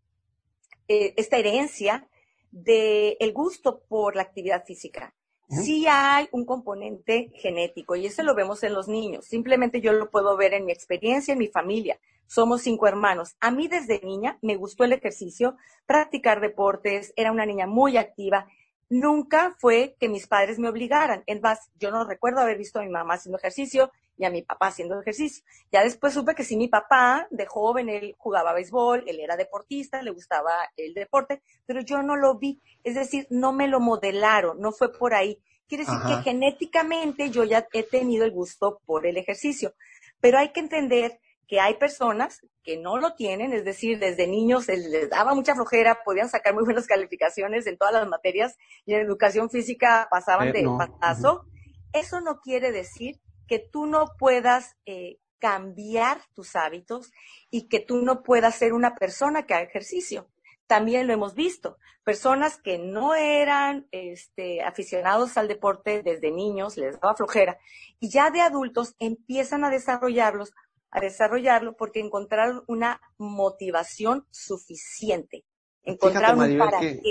eh, 0.87 1.13
esta 1.17 1.37
herencia 1.37 2.07
del 2.51 3.15
el 3.19 3.33
gusto 3.33 3.81
por 3.87 4.15
la 4.15 4.23
actividad 4.23 4.65
física. 4.65 5.13
Sí 5.61 5.85
hay 5.87 6.27
un 6.31 6.45
componente 6.45 7.31
genético 7.35 7.95
y 7.95 8.05
eso 8.05 8.23
lo 8.23 8.35
vemos 8.35 8.63
en 8.63 8.73
los 8.73 8.87
niños. 8.87 9.25
Simplemente 9.25 9.81
yo 9.81 9.93
lo 9.93 10.09
puedo 10.09 10.35
ver 10.37 10.53
en 10.53 10.65
mi 10.65 10.71
experiencia, 10.71 11.33
en 11.33 11.39
mi 11.39 11.47
familia. 11.47 11.99
Somos 12.27 12.61
cinco 12.61 12.87
hermanos. 12.87 13.35
A 13.39 13.51
mí 13.51 13.67
desde 13.67 14.01
niña 14.01 14.37
me 14.41 14.55
gustó 14.55 14.83
el 14.83 14.93
ejercicio, 14.93 15.55
practicar 15.85 16.41
deportes, 16.41 17.13
era 17.15 17.31
una 17.31 17.45
niña 17.45 17.67
muy 17.67 17.97
activa. 17.97 18.47
Nunca 18.93 19.55
fue 19.57 19.95
que 19.99 20.07
mis 20.07 20.27
padres 20.27 20.59
me 20.59 20.69
obligaran. 20.69 21.23
Es 21.25 21.41
más, 21.41 21.71
yo 21.79 21.89
no 21.89 22.05
recuerdo 22.05 22.41
haber 22.41 22.59
visto 22.59 22.77
a 22.77 22.83
mi 22.83 22.89
mamá 22.89 23.15
haciendo 23.15 23.39
ejercicio 23.39 23.91
y 24.19 24.25
a 24.25 24.29
mi 24.29 24.43
papá 24.43 24.67
haciendo 24.67 25.01
ejercicio. 25.01 25.43
Ya 25.71 25.81
después 25.81 26.13
supe 26.13 26.35
que 26.35 26.43
sí, 26.43 26.55
mi 26.55 26.67
papá, 26.67 27.25
de 27.31 27.47
joven, 27.47 27.89
él 27.89 28.13
jugaba 28.19 28.53
béisbol, 28.53 29.03
él 29.07 29.19
era 29.19 29.35
deportista, 29.35 30.03
le 30.03 30.11
gustaba 30.11 30.51
el 30.77 30.93
deporte, 30.93 31.41
pero 31.65 31.81
yo 31.81 32.03
no 32.03 32.15
lo 32.15 32.37
vi. 32.37 32.61
Es 32.83 32.93
decir, 32.93 33.25
no 33.31 33.51
me 33.51 33.67
lo 33.67 33.79
modelaron, 33.79 34.61
no 34.61 34.71
fue 34.71 34.93
por 34.93 35.15
ahí. 35.15 35.41
Quiere 35.67 35.85
decir 35.85 35.99
que 36.07 36.21
genéticamente 36.21 37.31
yo 37.31 37.45
ya 37.45 37.65
he 37.73 37.81
tenido 37.81 38.25
el 38.25 38.31
gusto 38.31 38.79
por 38.85 39.07
el 39.07 39.17
ejercicio. 39.17 39.73
Pero 40.19 40.37
hay 40.37 40.49
que 40.49 40.59
entender 40.59 41.19
que 41.47 41.59
hay 41.59 41.75
personas 41.75 42.41
que 42.63 42.77
no 42.77 42.97
lo 42.97 43.15
tienen, 43.15 43.53
es 43.53 43.65
decir, 43.65 43.99
desde 43.99 44.27
niños 44.27 44.67
les 44.67 45.09
daba 45.09 45.35
mucha 45.35 45.55
flojera, 45.55 45.99
podían 46.03 46.29
sacar 46.29 46.53
muy 46.53 46.63
buenas 46.63 46.87
calificaciones 46.87 47.67
en 47.67 47.77
todas 47.77 47.93
las 47.93 48.07
materias 48.07 48.57
y 48.85 48.93
en 48.93 49.01
educación 49.01 49.49
física 49.49 50.07
pasaban 50.09 50.49
eh, 50.49 50.53
de 50.53 50.69
paso. 50.99 51.45
Eso 51.91 52.21
no 52.21 52.39
quiere 52.39 52.71
decir 52.71 53.19
que 53.47 53.59
tú 53.59 53.85
no 53.85 54.15
puedas 54.17 54.75
eh, 54.85 55.19
cambiar 55.39 56.21
tus 56.33 56.55
hábitos 56.55 57.11
y 57.49 57.67
que 57.67 57.79
tú 57.79 57.97
no 57.97 58.23
puedas 58.23 58.55
ser 58.55 58.73
una 58.73 58.95
persona 58.95 59.45
que 59.45 59.53
haga 59.53 59.63
ejercicio. 59.63 60.29
también 60.65 61.05
lo 61.05 61.13
hemos 61.13 61.35
visto. 61.35 61.77
Personas 62.03 62.57
que 62.57 62.79
no 62.79 63.13
eran 63.13 63.87
este, 63.91 64.63
aficionados 64.63 65.37
al 65.37 65.47
deporte 65.47 66.01
desde 66.01 66.31
niños, 66.31 66.77
les 66.77 66.99
daba 66.99 67.15
flojera, 67.15 67.59
y 67.99 68.09
ya 68.09 68.31
de 68.31 68.41
adultos 68.41 68.95
empiezan 68.99 69.63
a 69.65 69.69
desarrollarlos, 69.69 70.53
a 70.93 70.99
desarrollarlo 71.01 71.75
porque 71.75 71.99
encontraron 71.99 72.63
una 72.67 73.01
motivación 73.17 74.25
suficiente. 74.29 75.43
Encontraron 75.83 76.45
fíjate, 76.45 76.57
para 76.57 76.79
que, 76.79 77.01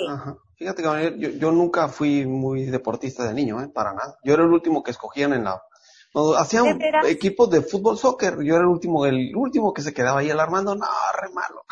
Fíjate 0.57 0.83
que 0.83 1.19
yo, 1.19 1.29
yo, 1.31 1.51
nunca 1.51 1.89
fui 1.89 2.25
muy 2.25 2.65
deportista 2.67 3.27
de 3.27 3.35
niño, 3.35 3.61
¿eh? 3.61 3.69
para 3.69 3.93
nada. 3.93 4.17
Yo 4.25 4.35
era 4.35 4.45
el 4.45 4.53
último 4.53 4.83
que 4.83 4.93
escogían 4.93 5.33
en 5.33 5.45
la 5.45 5.61
hacían 6.37 6.79
equipos 7.07 7.51
de 7.51 7.63
fútbol 7.63 7.99
soccer, 7.99 8.37
yo 8.43 8.55
era 8.55 8.63
el 8.63 8.69
último, 8.69 9.07
el 9.07 9.35
último 9.35 9.73
que 9.73 9.83
se 9.83 9.95
quedaba 9.95 10.21
ahí 10.21 10.31
alarmando, 10.31 10.75
no, 10.75 10.87
re 11.21 11.31
malo. 11.31 11.65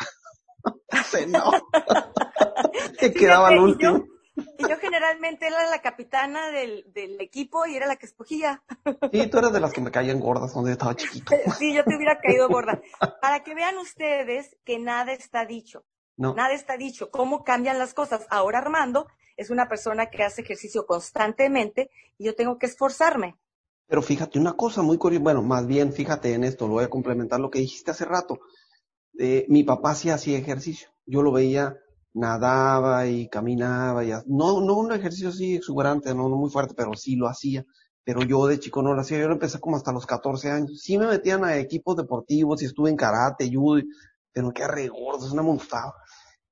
no. 1.27 1.51
que 2.99 3.13
quedaba 3.13 3.51
el 3.51 3.59
último. 3.59 4.05
Y 4.35 4.67
yo, 4.67 4.77
generalmente 4.77 5.47
era 5.47 5.69
la 5.69 5.81
capitana 5.81 6.49
del, 6.51 6.85
del 6.93 7.19
equipo 7.19 7.65
y 7.65 7.75
era 7.75 7.85
la 7.85 7.97
que 7.97 8.05
escogía. 8.05 8.63
Sí, 9.11 9.27
tú 9.27 9.37
eras 9.37 9.51
de 9.51 9.59
las 9.59 9.73
que 9.73 9.81
me 9.81 9.91
caían 9.91 10.19
gordas 10.19 10.51
cuando 10.53 10.69
yo 10.69 10.73
estaba 10.73 10.95
chiquito. 10.95 11.33
Sí, 11.59 11.73
yo 11.73 11.83
te 11.83 11.95
hubiera 11.95 12.19
caído 12.19 12.47
gorda. 12.47 12.81
Para 13.21 13.43
que 13.43 13.53
vean 13.53 13.77
ustedes 13.77 14.57
que 14.63 14.79
nada 14.79 15.11
está 15.11 15.45
dicho. 15.45 15.83
No. 16.15 16.33
Nada 16.33 16.53
está 16.53 16.77
dicho. 16.77 17.11
¿Cómo 17.11 17.43
cambian 17.43 17.77
las 17.77 17.93
cosas? 17.93 18.25
Ahora 18.29 18.59
Armando 18.59 19.07
es 19.37 19.49
una 19.49 19.67
persona 19.67 20.09
que 20.09 20.23
hace 20.23 20.41
ejercicio 20.41 20.85
constantemente 20.85 21.89
y 22.17 22.25
yo 22.25 22.35
tengo 22.35 22.57
que 22.57 22.67
esforzarme. 22.67 23.37
Pero 23.87 24.01
fíjate 24.01 24.39
una 24.39 24.53
cosa 24.53 24.81
muy 24.81 24.97
curiosa, 24.97 25.23
bueno, 25.23 25.41
más 25.41 25.67
bien 25.67 25.91
fíjate 25.91 26.33
en 26.33 26.45
esto, 26.45 26.67
lo 26.67 26.75
voy 26.75 26.85
a 26.85 26.89
complementar 26.89 27.39
lo 27.39 27.49
que 27.49 27.59
dijiste 27.59 27.91
hace 27.91 28.05
rato. 28.05 28.39
Eh, 29.19 29.45
mi 29.49 29.63
papá 29.63 29.95
sí 29.95 30.09
hacía 30.09 30.37
ejercicio, 30.37 30.89
yo 31.05 31.21
lo 31.21 31.33
veía, 31.33 31.75
nadaba 32.13 33.07
y 33.07 33.29
caminaba, 33.29 34.03
y, 34.03 34.11
no, 34.27 34.61
no 34.61 34.75
un 34.75 34.91
ejercicio 34.91 35.29
así 35.29 35.55
exuberante, 35.55 36.13
no, 36.13 36.29
no 36.29 36.37
muy 36.37 36.49
fuerte, 36.49 36.73
pero 36.75 36.93
sí 36.95 37.15
lo 37.15 37.27
hacía. 37.27 37.65
Pero 38.03 38.23
yo 38.23 38.47
de 38.47 38.59
chico 38.59 38.81
no 38.81 38.93
lo 38.93 39.01
hacía, 39.01 39.19
yo 39.19 39.27
lo 39.27 39.33
empecé 39.33 39.59
como 39.59 39.77
hasta 39.77 39.91
los 39.91 40.05
14 40.05 40.49
años. 40.49 40.81
Sí 40.81 40.97
me 40.97 41.07
metían 41.07 41.43
a 41.43 41.57
equipos 41.57 41.95
deportivos 41.95 42.61
y 42.61 42.65
estuve 42.65 42.89
en 42.89 42.95
karate, 42.97 43.49
judo, 43.53 43.81
pero 44.33 44.51
que 44.51 44.67
re 44.67 44.87
gordo, 44.87 45.25
eso 45.25 45.35
no 45.35 45.43
me 45.43 45.51
gustaba. 45.51 45.93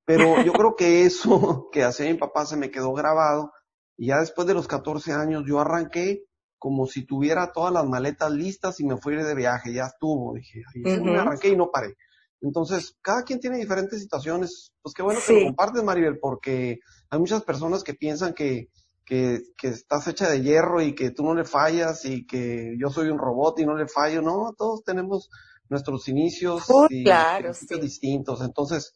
Pero 0.05 0.23
yo 0.45 0.53
creo 0.53 0.75
que 0.75 1.05
eso 1.05 1.67
que 1.71 1.83
hacía 1.83 2.11
mi 2.11 2.17
papá 2.17 2.45
se 2.45 2.57
me 2.57 2.71
quedó 2.71 2.93
grabado. 2.93 3.51
Y 3.97 4.07
ya 4.07 4.19
después 4.19 4.47
de 4.47 4.53
los 4.53 4.67
14 4.67 5.11
años 5.13 5.43
yo 5.45 5.59
arranqué 5.59 6.23
como 6.57 6.85
si 6.85 7.05
tuviera 7.05 7.51
todas 7.51 7.73
las 7.73 7.85
maletas 7.85 8.31
listas 8.31 8.79
y 8.79 8.85
me 8.85 8.97
fui 8.97 9.15
de 9.15 9.35
viaje, 9.35 9.73
ya 9.73 9.85
estuvo, 9.85 10.33
dije, 10.35 10.61
y 10.75 10.81
me 10.81 11.17
arranqué 11.17 11.49
y 11.49 11.55
no 11.55 11.71
paré. 11.71 11.95
Entonces, 12.41 12.95
cada 13.01 13.23
quien 13.23 13.39
tiene 13.39 13.57
diferentes 13.57 13.99
situaciones, 13.99 14.73
pues 14.81 14.93
qué 14.93 15.03
bueno 15.03 15.19
que 15.25 15.33
lo 15.33 15.45
compartes, 15.47 15.83
Maribel, 15.83 16.19
porque 16.19 16.79
hay 17.09 17.19
muchas 17.19 17.43
personas 17.43 17.83
que 17.83 17.93
piensan 17.93 18.33
que, 18.33 18.69
que, 19.05 19.41
que, 19.57 19.67
estás 19.67 20.07
hecha 20.07 20.29
de 20.29 20.41
hierro 20.41 20.81
y 20.81 20.95
que 20.95 21.11
tú 21.11 21.23
no 21.23 21.33
le 21.33 21.43
fallas 21.43 22.05
y 22.05 22.25
que 22.25 22.75
yo 22.79 22.89
soy 22.89 23.09
un 23.09 23.17
robot 23.17 23.59
y 23.59 23.65
no 23.65 23.75
le 23.75 23.87
fallo, 23.87 24.21
no, 24.21 24.53
todos 24.57 24.83
tenemos 24.83 25.29
nuestros 25.67 26.07
inicios 26.07 26.63
y 26.89 27.03
claro, 27.03 27.51
distintos, 27.81 28.41
entonces, 28.41 28.95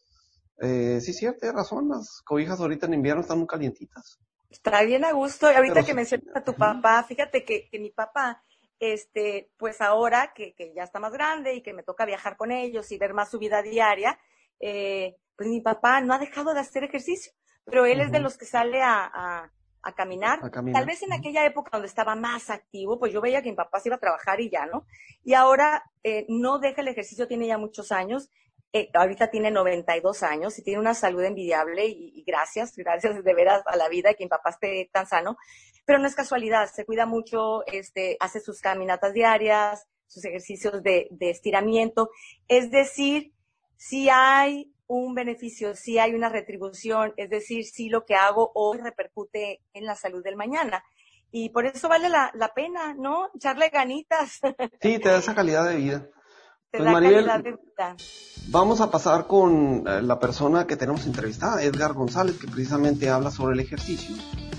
eh, 0.60 1.00
sí, 1.00 1.12
cierto, 1.12 1.40
tienes 1.40 1.56
razón, 1.56 1.88
las 1.88 2.22
cobijas 2.24 2.60
ahorita 2.60 2.86
en 2.86 2.94
invierno 2.94 3.22
están 3.22 3.38
muy 3.38 3.46
calientitas. 3.46 4.18
Está 4.50 4.82
bien 4.84 5.04
a 5.04 5.12
gusto. 5.12 5.50
Y 5.50 5.54
ahorita 5.54 5.82
que 5.82 5.94
mencionas 5.94 6.36
a 6.36 6.44
tu 6.44 6.54
papá, 6.54 7.02
fíjate 7.02 7.44
que, 7.44 7.68
que 7.68 7.78
mi 7.80 7.90
papá, 7.90 8.40
este, 8.80 9.50
pues 9.56 9.80
ahora 9.80 10.32
que, 10.34 10.54
que, 10.54 10.72
ya 10.74 10.82
está 10.82 11.00
más 11.00 11.12
grande 11.12 11.54
y 11.54 11.62
que 11.62 11.72
me 11.72 11.82
toca 11.82 12.04
viajar 12.04 12.36
con 12.36 12.52
ellos 12.52 12.90
y 12.92 12.98
ver 12.98 13.14
más 13.14 13.30
su 13.30 13.38
vida 13.38 13.62
diaria, 13.62 14.18
eh, 14.60 15.16
pues 15.36 15.48
mi 15.48 15.60
papá 15.60 16.00
no 16.00 16.14
ha 16.14 16.18
dejado 16.18 16.54
de 16.54 16.60
hacer 16.60 16.84
ejercicio, 16.84 17.32
pero 17.64 17.86
él 17.86 18.00
es 18.00 18.12
de 18.12 18.20
los 18.20 18.36
que 18.36 18.44
sale 18.44 18.82
a, 18.82 19.04
a, 19.04 19.50
a, 19.82 19.94
caminar. 19.94 20.40
Tal 20.50 20.86
vez 20.86 21.02
en 21.02 21.12
aquella 21.12 21.44
época 21.44 21.70
donde 21.72 21.88
estaba 21.88 22.14
más 22.14 22.50
activo, 22.50 22.98
pues 22.98 23.12
yo 23.12 23.20
veía 23.20 23.42
que 23.42 23.50
mi 23.50 23.56
papá 23.56 23.80
se 23.80 23.88
iba 23.88 23.96
a 23.96 24.00
trabajar 24.00 24.40
y 24.40 24.50
ya, 24.50 24.66
¿no? 24.66 24.86
Y 25.24 25.34
ahora 25.34 25.84
eh, 26.02 26.26
no 26.28 26.58
deja 26.58 26.82
el 26.82 26.88
ejercicio, 26.88 27.26
tiene 27.26 27.46
ya 27.46 27.58
muchos 27.58 27.90
años 27.92 28.30
eh, 28.76 28.90
ahorita 28.92 29.30
tiene 29.30 29.52
92 29.52 30.24
años 30.24 30.58
y 30.58 30.62
tiene 30.62 30.80
una 30.80 30.94
salud 30.94 31.22
envidiable 31.22 31.86
y, 31.86 32.24
gracias, 32.26 32.74
gracias 32.76 33.22
de 33.22 33.34
veras 33.34 33.62
a 33.66 33.76
la 33.76 33.88
vida 33.88 34.14
que 34.14 34.24
mi 34.24 34.28
papá 34.28 34.50
esté 34.50 34.90
tan 34.92 35.06
sano. 35.06 35.36
Pero 35.86 36.00
no 36.00 36.08
es 36.08 36.16
casualidad, 36.16 36.68
se 36.74 36.84
cuida 36.84 37.06
mucho, 37.06 37.64
este, 37.66 38.16
hace 38.18 38.40
sus 38.40 38.60
caminatas 38.60 39.12
diarias, 39.12 39.86
sus 40.08 40.24
ejercicios 40.24 40.82
de, 40.82 41.06
de 41.12 41.30
estiramiento. 41.30 42.10
Es 42.48 42.72
decir, 42.72 43.32
si 43.76 44.08
hay 44.08 44.74
un 44.88 45.14
beneficio, 45.14 45.76
si 45.76 46.00
hay 46.00 46.12
una 46.14 46.28
retribución, 46.28 47.14
es 47.16 47.30
decir, 47.30 47.64
si 47.64 47.88
lo 47.88 48.04
que 48.04 48.16
hago 48.16 48.50
hoy 48.54 48.78
repercute 48.78 49.60
en 49.72 49.84
la 49.84 49.94
salud 49.94 50.24
del 50.24 50.36
mañana. 50.36 50.82
Y 51.30 51.50
por 51.50 51.66
eso 51.66 51.88
vale 51.88 52.08
la, 52.08 52.32
la 52.34 52.48
pena, 52.54 52.94
¿no? 52.94 53.30
Echarle 53.34 53.68
ganitas. 53.68 54.40
Sí, 54.80 54.98
te 54.98 55.10
da 55.10 55.18
esa 55.18 55.34
calidad 55.34 55.68
de 55.68 55.76
vida 55.76 56.10
pues 56.78 57.98
Vamos 58.48 58.80
a 58.80 58.90
pasar 58.90 59.26
con 59.26 59.84
eh, 59.86 60.02
la 60.02 60.18
persona 60.18 60.66
que 60.66 60.76
tenemos 60.76 61.06
entrevistada, 61.06 61.62
Edgar 61.62 61.94
González, 61.94 62.38
que 62.38 62.46
precisamente 62.46 63.08
habla 63.08 63.30
sobre 63.30 63.54
el 63.54 63.60
ejercicio 63.60 64.14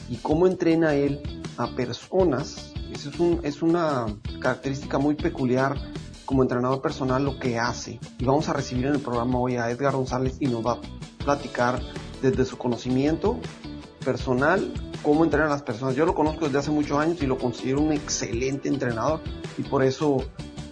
y 0.10 0.17
cómo 0.17 0.48
entrena 0.48 0.95
él 0.95 1.22
a 1.57 1.67
personas. 1.75 2.74
Eso 2.91 3.10
es, 3.10 3.19
un, 3.19 3.39
es 3.43 3.62
una 3.62 4.05
característica 4.39 4.98
muy 4.98 5.15
peculiar 5.15 5.75
como 6.25 6.41
entrenador 6.41 6.81
personal 6.81 7.24
lo 7.24 7.39
que 7.39 7.60
hace. 7.60 8.00
Y 8.17 8.25
vamos 8.25 8.50
a 8.50 8.53
recibir 8.53 8.88
en 8.88 8.95
el 8.95 9.01
programa 9.01 9.39
hoy 9.39 9.57
a 9.57 9.69
Edgar 9.69 9.93
González 9.93 10.38
y 10.39 10.48
nos 10.48 10.65
va 10.65 10.74
a 10.74 10.79
platicar 11.24 11.79
desde 12.22 12.45
su 12.45 12.57
conocimiento 12.57 13.39
personal 14.03 14.74
cómo 15.03 15.24
entrena 15.24 15.45
a 15.45 15.50
las 15.50 15.62
personas. 15.62 15.95
Yo 15.95 16.05
lo 16.05 16.15
conozco 16.15 16.45
desde 16.45 16.60
hace 16.60 16.72
muchos 16.72 16.98
años 16.98 17.22
y 17.22 17.27
lo 17.27 17.38
considero 17.38 17.81
un 17.81 17.91
excelente 17.91 18.67
entrenador 18.67 19.22
y 19.57 19.63
por 19.63 19.84
eso 19.84 20.17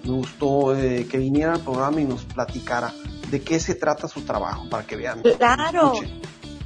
me 0.03 0.13
gustó 0.13 0.75
eh, 0.75 1.07
que 1.09 1.17
viniera 1.17 1.53
al 1.53 1.61
programa 1.61 2.01
y 2.01 2.05
nos 2.05 2.23
platicara 2.25 2.93
de 3.29 3.41
qué 3.41 3.59
se 3.59 3.75
trata 3.75 4.07
su 4.07 4.21
trabajo, 4.21 4.69
para 4.69 4.85
que 4.85 4.95
vean. 4.95 5.21
Claro. 5.37 5.93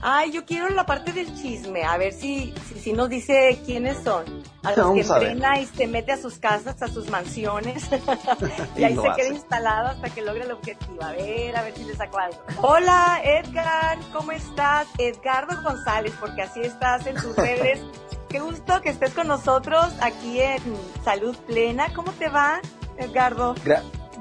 Ay, 0.01 0.31
yo 0.31 0.45
quiero 0.45 0.69
la 0.69 0.85
parte 0.85 1.11
del 1.11 1.33
chisme, 1.35 1.83
a 1.83 1.97
ver 1.97 2.13
si, 2.13 2.53
si, 2.81 2.93
nos 2.93 3.09
dice 3.09 3.59
quiénes 3.65 4.03
son. 4.03 4.25
A 4.63 4.73
los 4.73 4.93
que 4.93 5.01
entrena 5.01 5.59
y 5.59 5.65
se 5.65 5.87
mete 5.87 6.11
a 6.11 6.17
sus 6.17 6.37
casas, 6.37 6.81
a 6.81 6.87
sus 6.87 7.09
mansiones, 7.09 7.89
y, 8.77 8.83
ahí 8.83 8.95
se 8.95 9.11
queda 9.15 9.29
instalado 9.29 9.87
hasta 9.87 10.09
que 10.09 10.21
logre 10.21 10.43
el 10.43 10.51
objetivo. 10.51 11.01
A 11.01 11.13
ver, 11.13 11.55
a 11.55 11.63
ver 11.63 11.75
si 11.75 11.83
le 11.83 11.95
saco 11.95 12.19
algo. 12.19 12.37
Hola, 12.61 13.21
Edgar, 13.23 13.97
¿cómo 14.13 14.31
estás? 14.33 14.87
Edgardo 14.99 15.61
González, 15.63 16.13
porque 16.19 16.43
así 16.43 16.61
estás 16.61 17.07
en 17.07 17.15
tus 17.15 17.35
redes. 17.35 17.79
Qué 18.29 18.39
gusto 18.39 18.81
que 18.81 18.89
estés 18.89 19.13
con 19.13 19.27
nosotros 19.27 19.93
aquí 20.01 20.41
en 20.41 20.61
Salud 21.03 21.35
Plena. 21.47 21.87
¿Cómo 21.95 22.11
te 22.11 22.27
va? 22.27 22.59
Edgardo. 22.97 23.55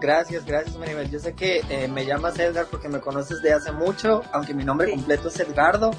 gracias, 0.00 0.44
gracias 0.44 0.76
Maribel. 0.78 1.10
Yo 1.10 1.18
sé 1.18 1.34
que 1.34 1.62
eh, 1.68 1.88
me 1.88 2.04
llamas 2.04 2.38
Edgar 2.38 2.66
porque 2.70 2.88
me 2.88 3.00
conoces 3.00 3.42
de 3.42 3.52
hace 3.52 3.72
mucho, 3.72 4.22
aunque 4.32 4.54
mi 4.54 4.64
nombre 4.64 4.90
completo 4.90 5.28
es 5.28 5.40
Edgardo. 5.40 5.90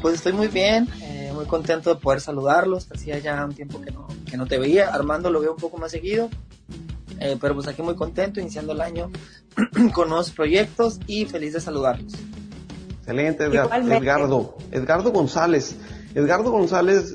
Pues 0.00 0.16
estoy 0.16 0.34
muy 0.34 0.48
bien, 0.48 0.86
eh, 1.00 1.32
muy 1.34 1.46
contento 1.46 1.94
de 1.94 2.00
poder 2.00 2.20
saludarlos. 2.20 2.88
Hacía 2.92 3.18
ya 3.18 3.42
un 3.44 3.54
tiempo 3.54 3.80
que 3.80 3.90
no, 3.90 4.06
que 4.30 4.36
no 4.36 4.46
te 4.46 4.58
veía. 4.58 4.92
Armando 4.92 5.30
lo 5.30 5.40
veo 5.40 5.52
un 5.52 5.58
poco 5.58 5.78
más 5.78 5.92
seguido. 5.92 6.28
Eh, 7.20 7.38
pero 7.40 7.54
pues 7.54 7.68
aquí 7.68 7.80
muy 7.80 7.94
contento, 7.94 8.40
iniciando 8.40 8.72
el 8.72 8.80
año 8.80 9.10
con 9.94 10.08
nuevos 10.08 10.30
proyectos 10.30 11.00
y 11.06 11.24
feliz 11.24 11.54
de 11.54 11.60
saludarlos. 11.60 12.12
Excelente, 12.98 13.44
Edgardo. 13.44 14.56
Edgardo 14.70 15.12
González. 15.12 15.76
Edgardo 16.14 16.50
González 16.50 17.14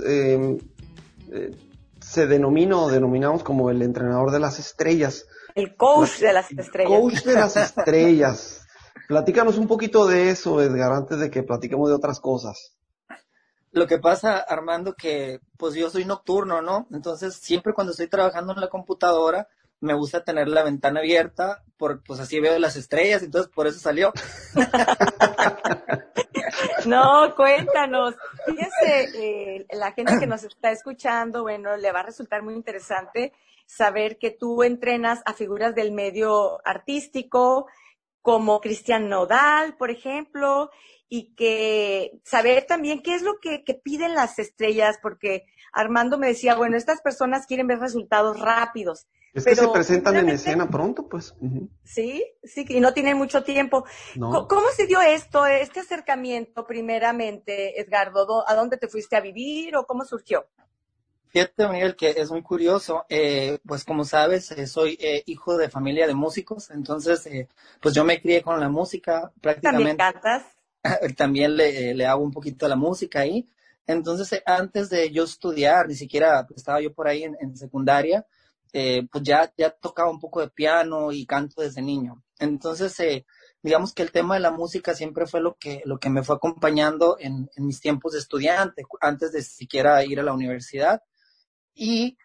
se 2.20 2.28
denomina 2.28 2.78
o 2.78 2.90
denominamos 2.90 3.46
como 3.46 3.70
el 3.70 3.82
entrenador 3.82 4.32
de 4.32 4.42
las 4.42 4.60
estrellas. 4.60 5.26
El 5.56 5.78
coach 5.78 6.20
de 6.20 6.34
las 6.34 6.52
estrellas. 6.52 7.00
Coach 7.00 7.24
de 7.24 7.34
las 7.34 7.56
estrellas. 7.56 8.68
Platícanos 9.08 9.58
un 9.58 9.70
poquito 9.70 10.06
de 10.06 10.30
eso, 10.30 10.62
Edgar, 10.62 10.92
antes 10.92 11.18
de 11.18 11.32
que 11.32 11.44
platiquemos 11.44 11.88
de 11.88 11.96
otras 11.96 12.20
cosas. 12.20 12.76
Lo 13.72 13.88
que 13.88 14.00
pasa, 14.00 14.38
Armando, 14.38 14.96
que 14.96 15.40
pues 15.56 15.76
yo 15.76 15.90
soy 15.90 16.04
nocturno, 16.04 16.62
¿no? 16.62 16.88
Entonces, 16.92 17.36
siempre 17.36 17.74
cuando 17.74 17.92
estoy 17.92 18.10
trabajando 18.10 18.52
en 18.52 18.60
la 18.60 18.68
computadora, 18.68 19.48
me 19.80 19.94
gusta 19.94 20.22
tener 20.22 20.50
la 20.50 20.64
ventana 20.64 21.00
abierta, 21.00 21.64
porque 21.78 22.04
pues 22.06 22.20
así 22.20 22.42
veo 22.42 22.60
las 22.60 22.76
estrellas, 22.76 23.24
entonces 23.24 23.50
por 23.50 23.66
eso 23.66 23.80
salió. 23.80 24.12
No, 26.86 27.36
cuéntanos. 27.36 28.16
Fíjese, 28.46 29.10
eh, 29.16 29.66
la 29.72 29.92
gente 29.92 30.20
que 30.20 30.28
nos 30.28 30.44
está 30.44 30.72
escuchando, 30.72 31.44
bueno, 31.44 31.76
le 31.78 31.92
va 31.92 32.02
a 32.02 32.04
resultar 32.04 32.42
muy 32.42 32.54
interesante 32.54 33.34
saber 33.66 34.18
que 34.18 34.32
tú 34.32 34.64
entrenas 34.64 35.22
a 35.26 35.34
figuras 35.34 35.76
del 35.76 35.92
medio 35.92 36.60
artístico, 36.66 37.68
como 38.22 38.60
Cristian 38.62 39.10
Nodal, 39.10 39.76
por 39.78 39.92
ejemplo, 39.92 40.72
y 41.08 41.34
que 41.36 42.20
saber 42.24 42.66
también 42.66 43.02
qué 43.02 43.16
es 43.16 43.22
lo 43.22 43.40
que, 43.40 43.64
piden 43.84 44.14
las 44.14 44.40
estrellas, 44.40 44.98
porque 45.02 45.46
Armando 45.72 46.18
me 46.18 46.28
decía, 46.28 46.56
bueno, 46.56 46.78
estas 46.78 47.02
personas 47.02 47.46
quieren 47.46 47.68
ver 47.68 47.80
resultados 47.80 48.40
rápidos. 48.40 49.08
Es 49.34 49.46
que 49.46 49.56
se 49.56 49.68
presentan 49.68 50.16
en 50.18 50.30
escena 50.30 50.70
pronto, 50.70 51.08
pues. 51.08 51.36
Sí, 51.84 52.26
sí, 52.44 52.66
y 52.68 52.80
no 52.80 52.94
tienen 52.94 53.18
mucho 53.18 53.44
tiempo. 53.44 53.86
¿Cómo 54.16 54.70
se 54.76 54.88
dio 54.88 55.02
esto, 55.02 55.46
este 55.46 55.82
acercamiento 55.82 56.66
primeramente, 56.66 57.80
Edgardo? 57.80 58.44
¿A 58.48 58.56
dónde 58.56 58.78
te 58.78 58.88
fuiste 58.88 59.16
a 59.16 59.22
vivir 59.22 59.76
o 59.76 59.86
cómo 59.86 60.04
surgió? 60.04 60.48
Fíjate, 61.28 61.68
Miguel, 61.68 61.96
que 61.96 62.10
es 62.10 62.32
muy 62.32 62.42
curioso. 62.42 63.06
Eh, 63.08 63.60
pues 63.68 63.84
como 63.86 64.04
sabes, 64.04 64.50
eh, 64.52 64.66
soy 64.66 64.98
eh, 65.00 65.22
hijo 65.28 65.58
de 65.58 65.70
familia 65.70 66.08
de 66.08 66.16
músicos, 66.16 66.72
entonces, 66.72 67.30
pues 67.80 67.94
yo 67.94 68.04
me 68.04 68.20
crié 68.20 68.42
con 68.42 68.60
la 68.60 68.68
música 68.68 69.32
prácticamente. 69.40 69.96
¿También 69.96 70.22
cantas? 70.22 70.44
También 71.18 71.56
le, 71.56 71.94
le 71.94 72.06
hago 72.08 72.24
un 72.24 72.32
poquito 72.32 72.66
a 72.66 72.70
la 72.70 72.76
música 72.76 73.20
ahí. 73.20 73.48
Entonces, 73.90 74.44
antes 74.46 74.92
de 74.92 75.10
yo 75.10 75.24
estudiar, 75.24 75.88
ni 75.88 75.96
siquiera 75.96 76.46
estaba 76.56 76.80
yo 76.80 76.94
por 76.94 77.08
ahí 77.08 77.24
en, 77.24 77.58
secundaria, 77.58 78.24
pues 78.72 79.24
ya, 79.24 79.52
ya 79.58 79.72
tocaba 79.72 80.12
un 80.12 80.20
poco 80.20 80.42
de 80.42 80.50
piano 80.50 81.12
y 81.12 81.26
canto 81.26 81.64
desde 81.64 81.82
niño. 81.82 82.24
Entonces, 82.38 82.96
digamos 83.64 83.96
que 83.96 84.04
el 84.04 84.12
tema 84.12 84.36
de 84.36 84.42
la 84.42 84.52
música 84.52 84.94
siempre 84.94 85.26
fue 85.26 85.42
lo 85.42 85.58
que, 85.58 85.82
lo 85.86 85.98
que 85.98 86.12
me 86.12 86.22
fue 86.22 86.36
acompañando 86.36 87.18
en, 87.20 87.50
en 87.56 87.66
mis 87.66 87.82
tiempos 87.82 88.14
de 88.14 88.20
estudiante, 88.20 88.84
antes 89.02 89.32
de 89.32 89.42
siquiera 89.42 90.06
ir 90.06 90.20
a 90.20 90.24
la 90.24 90.34
universidad. 90.34 91.02
Y 91.74 92.16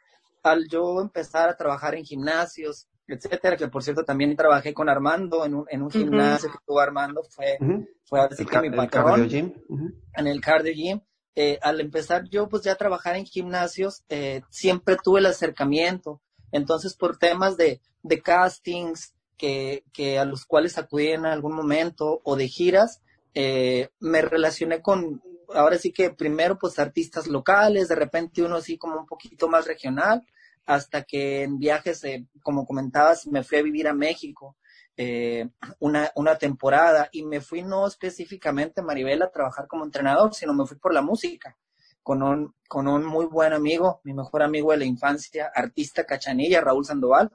al 0.42 0.68
yo 0.68 1.00
empezar 1.00 1.48
a 1.48 1.56
trabajar 1.56 1.94
en 1.94 2.04
gimnasios, 2.04 2.88
etcétera, 3.06 3.56
que 3.56 3.68
por 3.68 3.82
cierto 3.82 4.04
también 4.04 4.36
trabajé 4.36 4.74
con 4.74 4.90
Armando 4.90 5.46
en 5.46 5.54
un, 5.54 5.64
en 5.70 5.80
un 5.80 5.90
gimnasio 5.90 6.52
que 6.52 6.58
tuvo 6.66 6.80
Armando, 6.80 7.22
fue, 7.22 7.56
fue 8.04 8.20
así 8.20 8.44
que 8.44 8.60
mi 8.60 8.70
patrón 8.70 9.22
en 9.22 10.26
el 10.26 10.42
cardio 10.42 10.74
gym. 10.74 11.00
Eh, 11.36 11.58
al 11.62 11.80
empezar 11.80 12.28
yo 12.28 12.48
pues 12.48 12.62
ya 12.62 12.72
a 12.72 12.76
trabajar 12.76 13.16
en 13.16 13.26
gimnasios, 13.26 14.04
eh, 14.08 14.42
siempre 14.50 14.96
tuve 15.02 15.20
el 15.20 15.26
acercamiento. 15.26 16.20
Entonces 16.52 16.94
por 16.94 17.18
temas 17.18 17.56
de, 17.56 17.80
de 18.02 18.22
castings 18.22 19.14
que, 19.36 19.84
que 19.92 20.18
a 20.18 20.24
los 20.24 20.44
cuales 20.44 20.78
acudí 20.78 21.08
en 21.08 21.26
algún 21.26 21.54
momento 21.54 22.20
o 22.24 22.36
de 22.36 22.48
giras, 22.48 23.02
eh, 23.34 23.88
me 23.98 24.22
relacioné 24.22 24.80
con 24.80 25.22
ahora 25.52 25.78
sí 25.78 25.92
que 25.92 26.10
primero 26.10 26.58
pues 26.58 26.78
artistas 26.78 27.26
locales, 27.26 27.88
de 27.88 27.94
repente 27.94 28.42
uno 28.42 28.56
así 28.56 28.78
como 28.78 28.98
un 28.98 29.06
poquito 29.06 29.48
más 29.48 29.66
regional, 29.66 30.26
hasta 30.66 31.02
que 31.02 31.42
en 31.42 31.58
viajes, 31.58 32.02
eh, 32.04 32.26
como 32.42 32.66
comentabas, 32.66 33.26
me 33.26 33.42
fui 33.42 33.58
a 33.58 33.62
vivir 33.62 33.88
a 33.88 33.94
México 33.94 34.56
eh, 34.96 35.48
una, 35.80 36.10
una 36.14 36.38
temporada 36.38 37.08
y 37.12 37.24
me 37.24 37.40
fui 37.40 37.62
no 37.62 37.86
específicamente, 37.86 38.82
Maribel, 38.82 39.22
a 39.22 39.30
trabajar 39.30 39.66
como 39.66 39.84
entrenador, 39.84 40.34
sino 40.34 40.54
me 40.54 40.66
fui 40.66 40.78
por 40.78 40.94
la 40.94 41.02
música 41.02 41.56
con 42.04 42.22
un, 42.22 42.54
con 42.68 42.86
un 42.86 43.04
muy 43.04 43.24
buen 43.24 43.52
amigo, 43.54 44.00
mi 44.04 44.12
mejor 44.12 44.42
amigo 44.42 44.70
de 44.70 44.76
la 44.78 44.84
infancia, 44.84 45.50
artista 45.52 46.04
cachanilla, 46.04 46.60
Raúl 46.60 46.84
Sandoval. 46.84 47.32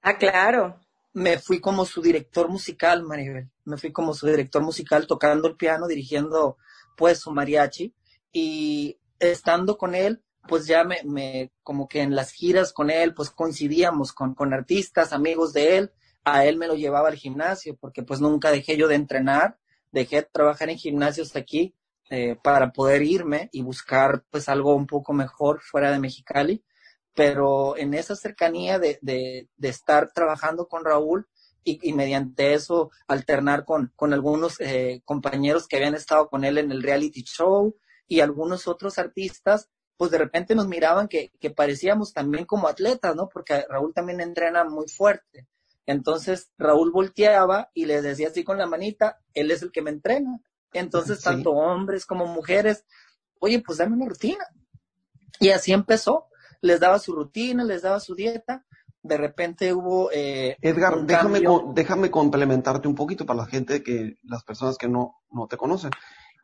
Ah, 0.00 0.16
claro. 0.16 0.80
Me 1.12 1.38
fui 1.38 1.60
como 1.60 1.84
su 1.84 2.00
director 2.00 2.48
musical, 2.48 3.02
Maribel. 3.02 3.50
Me 3.64 3.76
fui 3.76 3.90
como 3.92 4.14
su 4.14 4.26
director 4.26 4.62
musical 4.62 5.08
tocando 5.08 5.48
el 5.48 5.56
piano, 5.56 5.88
dirigiendo 5.88 6.56
pues 6.96 7.18
su 7.18 7.32
mariachi 7.32 7.94
y 8.32 8.98
estando 9.18 9.76
con 9.76 9.94
él, 9.94 10.22
pues 10.46 10.66
ya 10.66 10.84
me, 10.84 11.02
me, 11.04 11.50
como 11.64 11.88
que 11.88 12.02
en 12.02 12.14
las 12.14 12.30
giras 12.30 12.72
con 12.72 12.90
él, 12.90 13.12
pues 13.12 13.30
coincidíamos 13.30 14.12
con, 14.12 14.34
con 14.34 14.54
artistas, 14.54 15.12
amigos 15.12 15.52
de 15.52 15.78
él, 15.78 15.92
a 16.26 16.44
él 16.44 16.56
me 16.58 16.66
lo 16.66 16.74
llevaba 16.74 17.08
al 17.08 17.14
gimnasio, 17.14 17.76
porque 17.76 18.02
pues 18.02 18.20
nunca 18.20 18.50
dejé 18.50 18.76
yo 18.76 18.88
de 18.88 18.96
entrenar, 18.96 19.58
dejé 19.92 20.16
de 20.16 20.28
trabajar 20.32 20.68
en 20.68 20.76
gimnasios 20.76 21.36
aquí 21.36 21.72
eh, 22.10 22.36
para 22.42 22.72
poder 22.72 23.02
irme 23.02 23.48
y 23.52 23.62
buscar 23.62 24.24
pues 24.28 24.48
algo 24.48 24.74
un 24.74 24.88
poco 24.88 25.12
mejor 25.12 25.60
fuera 25.62 25.92
de 25.92 26.00
Mexicali, 26.00 26.64
pero 27.14 27.76
en 27.76 27.94
esa 27.94 28.16
cercanía 28.16 28.80
de, 28.80 28.98
de, 29.02 29.48
de 29.56 29.68
estar 29.68 30.10
trabajando 30.12 30.66
con 30.66 30.84
Raúl, 30.84 31.28
y, 31.66 31.92
mediante 31.92 32.54
eso 32.54 32.90
alternar 33.08 33.64
con, 33.64 33.92
con 33.96 34.12
algunos 34.12 34.60
eh, 34.60 35.02
compañeros 35.04 35.66
que 35.66 35.76
habían 35.76 35.96
estado 35.96 36.28
con 36.28 36.44
él 36.44 36.58
en 36.58 36.70
el 36.70 36.80
reality 36.80 37.24
show 37.24 37.74
y 38.06 38.20
algunos 38.20 38.68
otros 38.68 38.98
artistas, 38.98 39.68
pues 39.96 40.12
de 40.12 40.18
repente 40.18 40.54
nos 40.54 40.68
miraban 40.68 41.08
que, 41.08 41.32
que 41.40 41.50
parecíamos 41.50 42.12
también 42.12 42.44
como 42.44 42.68
atletas, 42.68 43.16
¿no? 43.16 43.28
Porque 43.28 43.64
Raúl 43.68 43.92
también 43.92 44.20
entrena 44.20 44.62
muy 44.62 44.86
fuerte. 44.86 45.48
Entonces 45.86 46.50
Raúl 46.58 46.90
volteaba 46.90 47.70
y 47.72 47.86
les 47.86 48.02
decía 48.02 48.28
así 48.28 48.44
con 48.44 48.58
la 48.58 48.66
manita, 48.66 49.20
él 49.32 49.50
es 49.50 49.62
el 49.62 49.72
que 49.72 49.82
me 49.82 49.90
entrena. 49.90 50.40
Entonces, 50.72 51.22
tanto 51.22 51.52
hombres 51.52 52.04
como 52.04 52.26
mujeres, 52.26 52.84
oye, 53.38 53.62
pues 53.64 53.78
dame 53.78 53.96
una 53.96 54.08
rutina. 54.08 54.44
Y 55.40 55.50
así 55.50 55.72
empezó. 55.72 56.26
Les 56.60 56.80
daba 56.80 56.98
su 56.98 57.14
rutina, 57.14 57.64
les 57.64 57.82
daba 57.82 58.00
su 58.00 58.14
dieta 58.14 58.66
de 59.06 59.16
repente 59.16 59.72
hubo... 59.72 60.10
Eh, 60.12 60.56
Edgar, 60.60 61.04
déjame, 61.04 61.40
déjame 61.74 62.10
complementarte 62.10 62.88
un 62.88 62.94
poquito 62.94 63.24
para 63.24 63.40
la 63.40 63.46
gente 63.46 63.82
que, 63.82 64.18
las 64.22 64.42
personas 64.44 64.76
que 64.76 64.88
no, 64.88 65.16
no 65.30 65.46
te 65.46 65.56
conocen. 65.56 65.90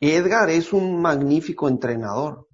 Edgar 0.01 0.51
es 0.51 0.73
un 0.73 1.01
magnífico 1.01 1.69
entrenador. 1.69 2.49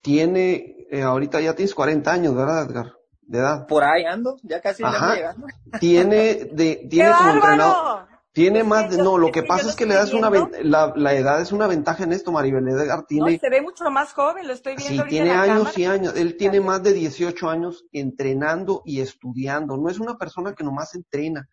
Tiene, 0.00 0.86
eh, 0.90 1.02
ahorita 1.02 1.40
ya 1.40 1.54
tienes 1.54 1.74
40 1.74 2.12
años, 2.12 2.34
¿verdad, 2.34 2.68
Edgar? 2.68 2.97
De 3.28 3.38
edad. 3.38 3.66
Por 3.66 3.84
ahí 3.84 4.04
ando, 4.04 4.38
ya 4.42 4.60
casi 4.60 4.82
llegando. 4.82 5.46
Tiene, 5.78 6.48
de, 6.50 6.86
tiene 6.90 7.12
como 7.12 7.30
entrenador, 7.30 8.08
tiene 8.32 8.64
más 8.64 8.90
de, 8.90 9.02
no, 9.02 9.18
lo 9.18 9.30
que 9.30 9.42
pasa 9.42 9.68
es 9.68 9.76
que 9.76 9.84
le 9.84 9.94
das 9.94 10.14
una, 10.14 10.30
la, 10.62 10.94
la 10.96 11.14
edad 11.14 11.40
es 11.40 11.52
una 11.52 11.66
ventaja 11.66 12.04
en 12.04 12.12
esto, 12.12 12.32
Maribel. 12.32 12.66
Edgar 12.68 13.04
tiene. 13.04 13.32
No, 13.32 13.38
se 13.38 13.50
ve 13.50 13.60
mucho 13.60 13.90
más 13.90 14.14
joven, 14.14 14.46
lo 14.46 14.54
estoy 14.54 14.76
viendo. 14.76 15.02
Sí, 15.02 15.08
tiene 15.10 15.32
años 15.32 15.76
y 15.76 15.84
años. 15.84 16.14
Él 16.16 16.38
tiene 16.38 16.60
más 16.60 16.82
de 16.82 16.94
18 16.94 17.50
años 17.50 17.84
entrenando 17.92 18.80
y 18.86 19.00
estudiando. 19.00 19.76
No 19.76 19.90
es 19.90 19.98
una 19.98 20.16
persona 20.16 20.54
que 20.54 20.64
nomás 20.64 20.94
entrena. 20.94 21.48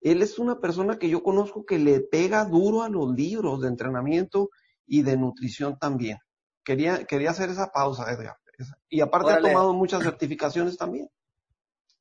Él 0.00 0.22
es 0.22 0.38
una 0.38 0.60
persona 0.60 0.98
que 0.98 1.08
yo 1.08 1.24
conozco 1.24 1.64
que 1.64 1.80
le 1.80 2.00
pega 2.00 2.44
duro 2.44 2.82
a 2.82 2.88
los 2.88 3.10
libros 3.12 3.62
de 3.62 3.68
entrenamiento 3.68 4.50
y 4.86 5.02
de 5.02 5.16
nutrición 5.16 5.76
también. 5.78 6.18
Quería, 6.62 7.04
quería 7.04 7.30
hacer 7.30 7.50
esa 7.50 7.72
pausa, 7.72 8.12
Edgar. 8.12 8.36
Y 8.88 9.00
aparte 9.00 9.32
ha 9.32 9.40
tomado 9.40 9.72
muchas 9.72 10.02
certificaciones 10.02 10.76
también. 10.76 11.10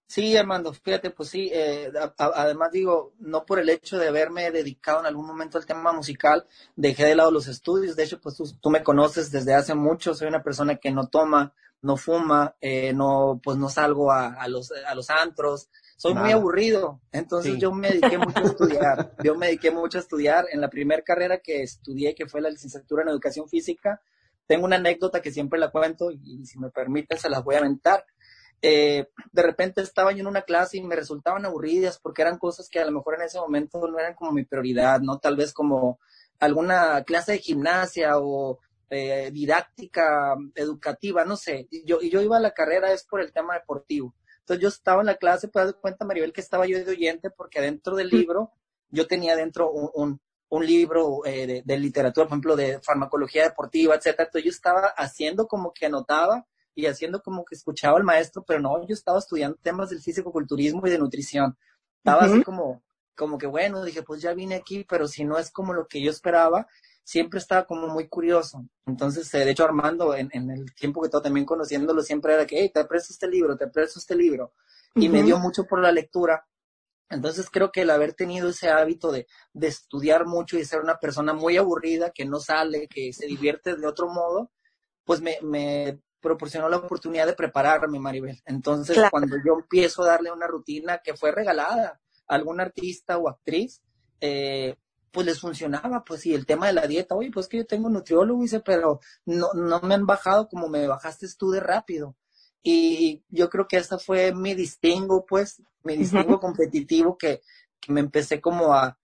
Sí, 0.07 0.37
Armando, 0.37 0.71
fíjate, 0.71 1.09
pues 1.09 1.29
sí, 1.29 1.49
eh, 1.51 1.91
además 2.17 2.71
digo, 2.71 3.13
no 3.19 3.43
por 3.43 3.57
el 3.59 3.69
hecho 3.69 3.97
de 3.97 4.07
haberme 4.07 4.51
dedicado 4.51 4.99
en 4.99 5.07
algún 5.07 5.25
momento 5.25 5.57
al 5.57 5.65
tema 5.65 5.91
musical, 5.93 6.45
dejé 6.75 7.05
de 7.05 7.15
lado 7.15 7.31
los 7.31 7.47
estudios, 7.47 7.95
de 7.95 8.03
hecho, 8.03 8.21
pues 8.21 8.37
tú, 8.61 8.69
me 8.69 8.83
conoces 8.83 9.31
desde 9.31 9.55
hace 9.55 9.73
mucho, 9.73 10.13
soy 10.13 10.27
una 10.27 10.43
persona 10.43 10.75
que 10.75 10.91
no 10.91 11.07
toma, 11.07 11.53
no 11.81 11.97
fuma, 11.97 12.55
eh, 12.61 12.93
no, 12.93 13.41
pues 13.43 13.57
no 13.57 13.67
salgo 13.67 14.11
a, 14.11 14.47
los, 14.47 14.71
a 14.71 14.93
los 14.93 15.09
antros, 15.09 15.69
soy 15.97 16.13
muy 16.13 16.31
aburrido, 16.31 17.01
entonces 17.11 17.57
yo 17.57 17.71
me 17.71 17.89
dediqué 17.89 18.19
mucho 18.19 18.39
a 18.39 18.47
estudiar, 18.47 19.15
yo 19.23 19.35
me 19.35 19.47
dediqué 19.47 19.71
mucho 19.71 19.97
a 19.97 20.01
estudiar, 20.01 20.45
en 20.51 20.61
la 20.61 20.69
primera 20.69 21.01
carrera 21.01 21.39
que 21.39 21.63
estudié, 21.63 22.13
que 22.13 22.27
fue 22.27 22.41
la 22.41 22.51
licenciatura 22.51 23.01
en 23.01 23.09
educación 23.09 23.49
física, 23.49 23.99
tengo 24.47 24.65
una 24.65 24.77
anécdota 24.77 25.21
que 25.21 25.31
siempre 25.31 25.59
la 25.59 25.71
cuento 25.71 26.11
y 26.11 26.45
si 26.45 26.59
me 26.59 26.69
permiten 26.69 27.17
se 27.17 27.29
las 27.29 27.43
voy 27.43 27.55
a 27.55 27.59
aventar 27.59 28.05
eh, 28.61 29.07
de 29.31 29.43
repente 29.43 29.81
estaba 29.81 30.11
yo 30.11 30.21
en 30.21 30.27
una 30.27 30.41
clase 30.41 30.77
y 30.77 30.81
me 30.81 30.95
resultaban 30.95 31.45
aburridas 31.45 31.99
porque 31.99 32.21
eran 32.21 32.37
cosas 32.37 32.69
que 32.69 32.79
a 32.79 32.85
lo 32.85 32.91
mejor 32.91 33.15
en 33.15 33.21
ese 33.21 33.39
momento 33.39 33.87
no 33.87 33.99
eran 33.99 34.15
como 34.15 34.31
mi 34.31 34.43
prioridad, 34.43 35.01
¿no? 35.01 35.19
Tal 35.19 35.35
vez 35.35 35.53
como 35.53 35.99
alguna 36.39 37.03
clase 37.03 37.33
de 37.33 37.37
gimnasia 37.39 38.17
o 38.17 38.59
eh, 38.89 39.29
didáctica 39.31 40.35
educativa, 40.55 41.25
no 41.25 41.37
sé. 41.37 41.67
Y 41.69 41.85
yo, 41.85 42.01
yo 42.01 42.21
iba 42.21 42.37
a 42.37 42.39
la 42.41 42.55
carrera 42.55 42.91
es 42.91 43.03
por 43.05 43.21
el 43.21 43.31
tema 43.31 43.53
deportivo. 43.55 44.15
Entonces 44.39 44.61
yo 44.61 44.69
estaba 44.69 45.01
en 45.01 45.07
la 45.07 45.15
clase, 45.17 45.47
pues 45.47 45.67
de 45.67 45.73
cuenta, 45.73 46.05
Maribel, 46.05 46.33
que 46.33 46.41
estaba 46.41 46.65
yo 46.65 46.83
de 46.83 46.89
oyente 46.89 47.29
porque 47.29 47.59
adentro 47.59 47.95
del 47.95 48.09
libro 48.09 48.51
yo 48.89 49.07
tenía 49.07 49.35
dentro 49.35 49.71
un, 49.71 49.89
un, 49.93 50.21
libro 50.63 51.25
eh, 51.25 51.47
de, 51.47 51.61
de, 51.65 51.77
literatura, 51.77 52.25
por 52.25 52.33
ejemplo, 52.33 52.55
de 52.55 52.79
farmacología 52.81 53.43
deportiva, 53.43 53.95
etcétera. 53.95 54.25
Entonces 54.25 54.43
yo 54.43 54.51
estaba 54.51 54.87
haciendo 54.95 55.47
como 55.47 55.73
que 55.73 55.87
anotaba 55.87 56.45
y 56.75 56.85
haciendo 56.87 57.21
como 57.21 57.45
que 57.45 57.55
escuchaba 57.55 57.97
al 57.97 58.03
maestro, 58.03 58.43
pero 58.45 58.59
no, 58.59 58.85
yo 58.85 58.93
estaba 58.93 59.19
estudiando 59.19 59.57
temas 59.61 59.89
del 59.89 60.01
físico-culturismo 60.01 60.85
y 60.85 60.89
de 60.91 60.99
nutrición. 60.99 61.57
Estaba 61.97 62.25
así 62.25 62.43
como, 62.43 62.83
como 63.15 63.37
que 63.37 63.47
bueno, 63.47 63.83
dije, 63.83 64.03
pues 64.03 64.21
ya 64.21 64.33
vine 64.33 64.55
aquí, 64.55 64.85
pero 64.87 65.07
si 65.07 65.23
no 65.23 65.39
es 65.39 65.49
como 65.49 65.73
lo 65.73 65.87
que 65.87 66.03
yo 66.03 66.11
esperaba, 66.11 66.67
siempre 67.03 67.39
estaba 67.39 67.65
como 67.65 67.87
muy 67.87 68.07
curioso. 68.09 68.67
Entonces, 68.85 69.33
eh, 69.33 69.45
de 69.45 69.51
hecho, 69.51 69.63
Armando, 69.63 70.13
en, 70.13 70.29
en, 70.33 70.51
el 70.51 70.73
tiempo 70.75 71.01
que 71.01 71.07
estaba 71.07 71.23
también 71.23 71.45
conociéndolo, 71.45 72.01
siempre 72.01 72.33
era 72.33 72.45
que, 72.45 72.59
hey, 72.59 72.71
te 72.73 72.83
presto 72.85 73.13
este 73.13 73.27
libro, 73.27 73.55
te 73.55 73.67
presto 73.67 73.99
este 73.99 74.15
libro. 74.15 74.53
Y 74.95 75.09
me 75.09 75.23
dio 75.23 75.37
mucho 75.39 75.65
por 75.65 75.81
la 75.81 75.91
lectura. 75.91 76.47
Entonces 77.09 77.49
creo 77.49 77.71
que 77.71 77.81
el 77.81 77.89
haber 77.89 78.13
tenido 78.13 78.49
ese 78.49 78.69
hábito 78.69 79.11
de, 79.11 79.27
de 79.53 79.67
estudiar 79.67 80.25
mucho 80.25 80.57
y 80.57 80.65
ser 80.65 80.81
una 80.81 80.97
persona 80.97 81.33
muy 81.33 81.57
aburrida, 81.57 82.11
que 82.11 82.25
no 82.25 82.39
sale, 82.39 82.87
que 82.87 83.13
se 83.13 83.27
divierte 83.27 83.75
de 83.75 83.87
otro 83.87 84.07
modo, 84.07 84.51
pues 85.03 85.21
me, 85.21 85.37
me 85.41 85.99
proporcionó 86.19 86.67
la 86.69 86.77
oportunidad 86.77 87.27
de 87.27 87.33
prepararme, 87.33 87.99
Maribel. 87.99 88.41
Entonces, 88.45 88.97
cuando 89.11 89.37
yo 89.45 89.53
empiezo 89.53 90.01
a 90.01 90.07
darle 90.07 90.31
una 90.31 90.47
rutina 90.47 90.99
que 91.03 91.15
fue 91.15 91.31
regalada 91.31 92.01
a 92.27 92.35
algún 92.35 92.59
artista 92.59 93.19
o 93.19 93.29
actriz, 93.29 93.83
eh, 94.19 94.75
pues 95.11 95.27
les 95.27 95.39
funcionaba, 95.39 96.03
pues 96.03 96.21
sí, 96.21 96.33
el 96.33 96.47
tema 96.47 96.67
de 96.67 96.73
la 96.73 96.87
dieta, 96.87 97.15
oye, 97.15 97.29
pues 97.31 97.47
que 97.47 97.57
yo 97.57 97.65
tengo 97.65 97.89
nutriólogo, 97.89 98.41
dice, 98.41 98.59
pero 98.59 98.99
no, 99.25 99.53
no 99.53 99.79
me 99.81 99.93
han 99.93 100.07
bajado 100.07 100.49
como 100.49 100.67
me 100.67 100.87
bajaste 100.87 101.27
tú 101.37 101.51
de 101.51 101.59
rápido. 101.59 102.15
Y 102.67 103.21
yo 103.29 103.47
creo 103.51 103.67
que 103.67 103.77
ese 103.77 103.99
fue 103.99 104.33
mi 104.33 104.55
distingo, 104.55 105.23
pues, 105.23 105.61
mi 105.83 105.95
distingo 105.95 106.39
competitivo 106.39 107.15
que, 107.15 107.43
que, 107.79 107.93
me 107.93 107.99
empecé 107.99 108.41
como 108.41 108.73
a, 108.73 108.97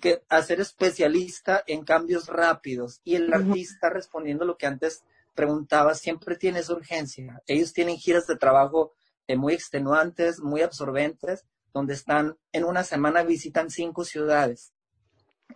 que, 0.00 0.22
a 0.28 0.40
ser 0.42 0.60
especialista 0.60 1.64
en 1.66 1.82
cambios 1.82 2.28
rápidos. 2.28 3.00
Y 3.02 3.16
el 3.16 3.34
artista 3.34 3.90
respondiendo 3.90 4.44
lo 4.44 4.56
que 4.56 4.68
antes 4.68 5.02
preguntaba, 5.34 5.96
siempre 5.96 6.36
tiene 6.36 6.60
esa 6.60 6.72
urgencia. 6.72 7.42
Ellos 7.48 7.72
tienen 7.72 7.96
giras 7.96 8.28
de 8.28 8.36
trabajo 8.36 8.92
eh, 9.26 9.34
muy 9.34 9.54
extenuantes, 9.54 10.38
muy 10.38 10.62
absorbentes, 10.62 11.44
donde 11.74 11.94
están 11.94 12.38
en 12.52 12.62
una 12.62 12.84
semana 12.84 13.24
visitan 13.24 13.70
cinco 13.70 14.04
ciudades. 14.04 14.72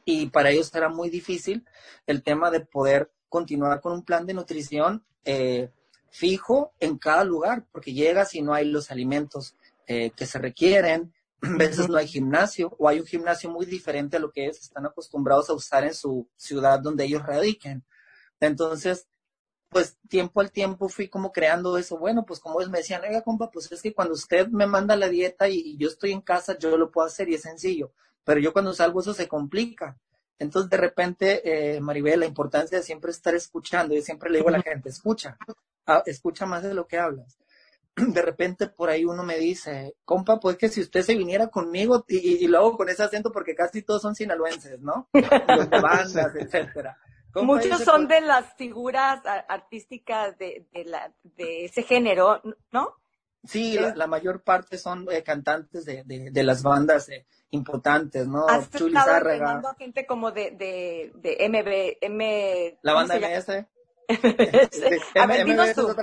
Y 0.05 0.27
para 0.31 0.51
ellos 0.51 0.75
era 0.75 0.89
muy 0.89 1.09
difícil 1.09 1.65
el 2.09 2.25
tema 2.25 2.51
de 2.51 2.67
poder 2.67 3.13
continuar 3.29 3.81
con 3.81 3.93
un 3.93 4.05
plan 4.05 4.27
de 4.27 4.35
nutrición 4.35 5.07
eh, 5.25 5.71
fijo 6.15 6.73
en 6.79 6.97
cada 6.97 7.25
lugar, 7.25 7.67
porque 7.73 7.93
llegas 7.93 8.37
y 8.37 8.43
no 8.43 8.55
hay 8.55 8.67
los 8.67 8.93
alimentos 8.93 9.57
eh, 9.89 10.13
que 10.13 10.27
se 10.27 10.39
requieren, 10.39 11.13
a 11.43 11.57
veces 11.57 11.89
no 11.89 11.97
hay 11.97 12.07
gimnasio 12.07 12.77
o 12.79 12.89
hay 12.89 13.01
un 13.01 13.07
gimnasio 13.07 13.51
muy 13.51 13.67
diferente 13.67 14.17
a 14.17 14.21
lo 14.21 14.31
que 14.31 14.45
ellos 14.45 14.61
están 14.61 14.87
acostumbrados 14.87 15.51
a 15.51 15.55
usar 15.55 15.83
en 15.83 15.93
su 15.93 16.29
ciudad 16.37 16.79
donde 16.79 17.03
ellos 17.03 17.27
radiquen. 17.27 17.85
Entonces, 18.39 19.09
pues 19.69 19.99
tiempo 20.09 20.41
al 20.41 20.53
tiempo 20.53 20.89
fui 20.89 21.09
como 21.09 21.33
creando 21.33 21.77
eso. 21.79 21.99
Bueno, 21.99 22.25
pues 22.25 22.39
como 22.39 22.61
ellos 22.61 22.71
me 22.71 22.79
decían, 22.79 23.03
oiga, 23.03 23.23
compa, 23.23 23.51
pues 23.51 23.73
es 23.73 23.83
que 23.83 23.93
cuando 23.93 24.15
usted 24.15 24.47
me 24.47 24.69
manda 24.69 24.95
la 24.95 25.09
dieta 25.09 25.49
y, 25.49 25.77
yo 25.79 25.89
estoy 25.89 26.13
en 26.13 26.21
casa, 26.21 26.57
yo 26.57 26.77
lo 26.77 26.93
puedo 26.93 27.09
hacer 27.09 27.29
y 27.29 27.35
es 27.35 27.43
sencillo. 27.43 27.93
Pero 28.23 28.39
yo 28.39 28.53
cuando 28.53 28.73
salgo 28.73 29.01
eso 29.01 29.15
se 29.15 29.27
complica. 29.27 29.99
Entonces, 30.39 30.71
de 30.71 30.77
repente, 30.77 31.75
eh, 31.75 31.81
Maribel, 31.81 32.21
la 32.21 32.27
importancia 32.27 32.79
de 32.79 32.85
siempre 32.85 33.11
estar 33.11 33.35
escuchando. 33.35 33.97
Yo 33.97 34.03
siempre 34.03 34.31
le 34.31 34.39
digo 34.39 34.51
a 34.51 34.53
la 34.53 34.63
gente, 34.63 34.91
escucha, 34.91 35.37
escucha 36.07 36.47
más 36.47 36.63
de 36.63 36.75
lo 36.75 36.87
que 36.87 36.99
hablas. 36.99 37.39
De 37.97 38.23
repente 38.23 38.67
por 38.67 38.91
ahí 38.91 39.05
uno 39.05 39.23
me 39.23 39.39
dice, 39.39 39.95
compa, 40.05 40.41
pues 40.41 40.57
que 40.57 40.69
si 40.69 40.81
usted 40.81 41.03
se 41.03 41.15
viniera 41.15 41.49
conmigo, 41.49 42.05
y, 42.09 42.45
y, 42.45 42.49
lo 42.49 42.59
hago 42.59 42.77
con 42.77 42.89
ese 42.89 43.03
acento 43.03 43.31
porque 43.31 43.55
casi 43.55 43.83
todos 43.83 44.03
son 44.03 44.15
sinaloenses, 44.15 44.81
¿no? 44.81 45.09
Los 45.13 45.71
de 45.71 45.81
bandas, 45.81 46.35
etcétera. 46.35 46.99
Muchos 47.43 47.83
son 47.83 48.07
de 48.07 48.21
las 48.21 48.55
figuras 48.55 49.21
artísticas 49.49 50.39
de, 50.39 50.67
de, 50.73 50.85
la, 50.85 51.13
de 51.23 51.65
ese 51.65 51.83
género, 51.83 52.41
¿no? 52.71 52.95
Sí, 53.43 53.77
la, 53.77 54.07
mayor 54.07 54.43
parte 54.43 54.79
son 54.79 55.07
eh, 55.11 55.23
cantantes 55.23 55.85
de, 55.85 56.03
de, 56.05 56.43
las 56.43 56.63
bandas 56.63 57.11
eh, 57.11 57.27
importantes, 57.51 58.27
¿no? 58.27 58.49
Has 58.49 58.71
Chuli 58.71 58.97
a 58.97 59.75
gente 59.77 60.07
como 60.07 60.31
de, 60.31 60.53
de, 60.53 61.13
de 61.17 61.49
MB, 61.49 61.99
M... 62.01 62.79
La 62.83 62.95
banda 62.95 63.17
MS. 63.19 63.67
a 64.09 65.27
ver, 65.27 65.41
dinos 65.47 65.75
tú. 65.75 65.95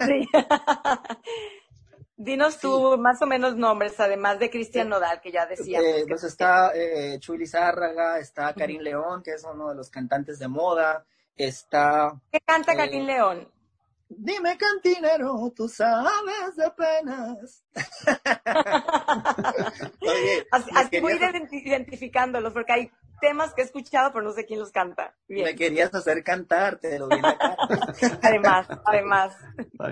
Sí. 0.00 0.28
Dinos 2.16 2.58
tú 2.58 2.96
más 2.96 3.20
o 3.22 3.26
menos 3.26 3.56
nombres, 3.56 3.98
además 3.98 4.38
de 4.38 4.48
Cristian 4.48 4.88
Nodal, 4.88 5.20
que 5.20 5.32
ya 5.32 5.46
decíamos. 5.46 5.88
Eh, 5.88 6.04
pues 6.06 6.22
está 6.22 6.70
eh, 6.74 7.18
Chuy 7.18 7.38
Lizárraga, 7.38 8.20
está 8.20 8.54
Karim 8.54 8.82
León, 8.82 9.20
que 9.22 9.32
es 9.32 9.42
uno 9.44 9.70
de 9.70 9.74
los 9.74 9.90
cantantes 9.90 10.38
de 10.38 10.46
moda, 10.46 11.04
está... 11.36 12.12
¿Qué 12.30 12.38
canta 12.40 12.72
eh, 12.72 12.76
Karim 12.76 13.04
León? 13.04 13.50
Dime 14.08 14.56
cantinero, 14.56 15.52
tú 15.56 15.68
sabes 15.68 16.54
de 16.56 16.70
penas. 16.70 17.64
Oye, 20.00 20.46
así, 20.52 21.00
voy 21.00 21.18
identificándolos, 21.50 22.52
porque 22.52 22.72
hay 22.72 22.92
temas 23.24 23.54
que 23.54 23.62
he 23.62 23.64
escuchado, 23.64 24.12
pero 24.12 24.24
no 24.24 24.32
sé 24.32 24.44
quién 24.44 24.58
los 24.58 24.70
canta. 24.70 25.14
Me 25.28 25.54
querías 25.54 25.94
hacer 25.94 26.22
cantar, 26.22 26.78
te 26.78 26.98
lo 26.98 27.08
además, 28.22 28.68
además. 28.84 29.34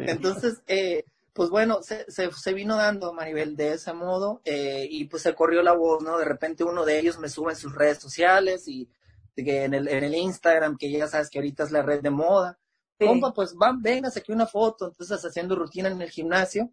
Entonces, 0.07 0.63
eh, 0.67 1.05
pues 1.33 1.49
bueno, 1.49 1.83
se, 1.83 2.05
se, 2.09 2.53
vino 2.53 2.77
dando, 2.77 3.15
Maribel, 3.15 3.57
de 3.57 3.73
ese 3.73 3.95
modo, 3.95 4.43
eh, 4.45 4.87
y 4.91 5.05
pues 5.07 5.23
se 5.23 5.35
corrió 5.35 5.63
la 5.63 5.73
voz, 5.73 6.03
¿no? 6.03 6.19
De 6.19 6.27
repente 6.27 6.63
uno 6.63 6.85
de 6.85 6.99
ellos 6.99 7.19
me 7.19 7.31
sube 7.31 7.53
en 7.53 7.57
sus 7.57 7.75
redes 7.75 7.99
sociales 7.99 8.69
y 8.69 8.91
que 9.35 9.65
en 9.65 9.73
el, 9.73 9.89
en 9.89 10.05
el 10.05 10.15
Instagram, 10.15 10.77
que 10.77 10.91
ya 10.91 11.07
sabes 11.07 11.31
que 11.31 11.39
ahorita 11.39 11.65
es 11.65 11.71
la 11.71 11.83
red 11.83 12.03
de 12.03 12.11
moda. 12.11 12.59
Compa, 12.99 13.33
pues 13.33 13.55
van, 13.55 13.81
venga, 13.81 14.11
saqué 14.11 14.33
una 14.33 14.47
foto, 14.47 14.89
entonces 14.89 15.25
haciendo 15.25 15.57
rutina 15.57 15.89
en 15.89 16.03
el 16.03 16.11
gimnasio. 16.11 16.71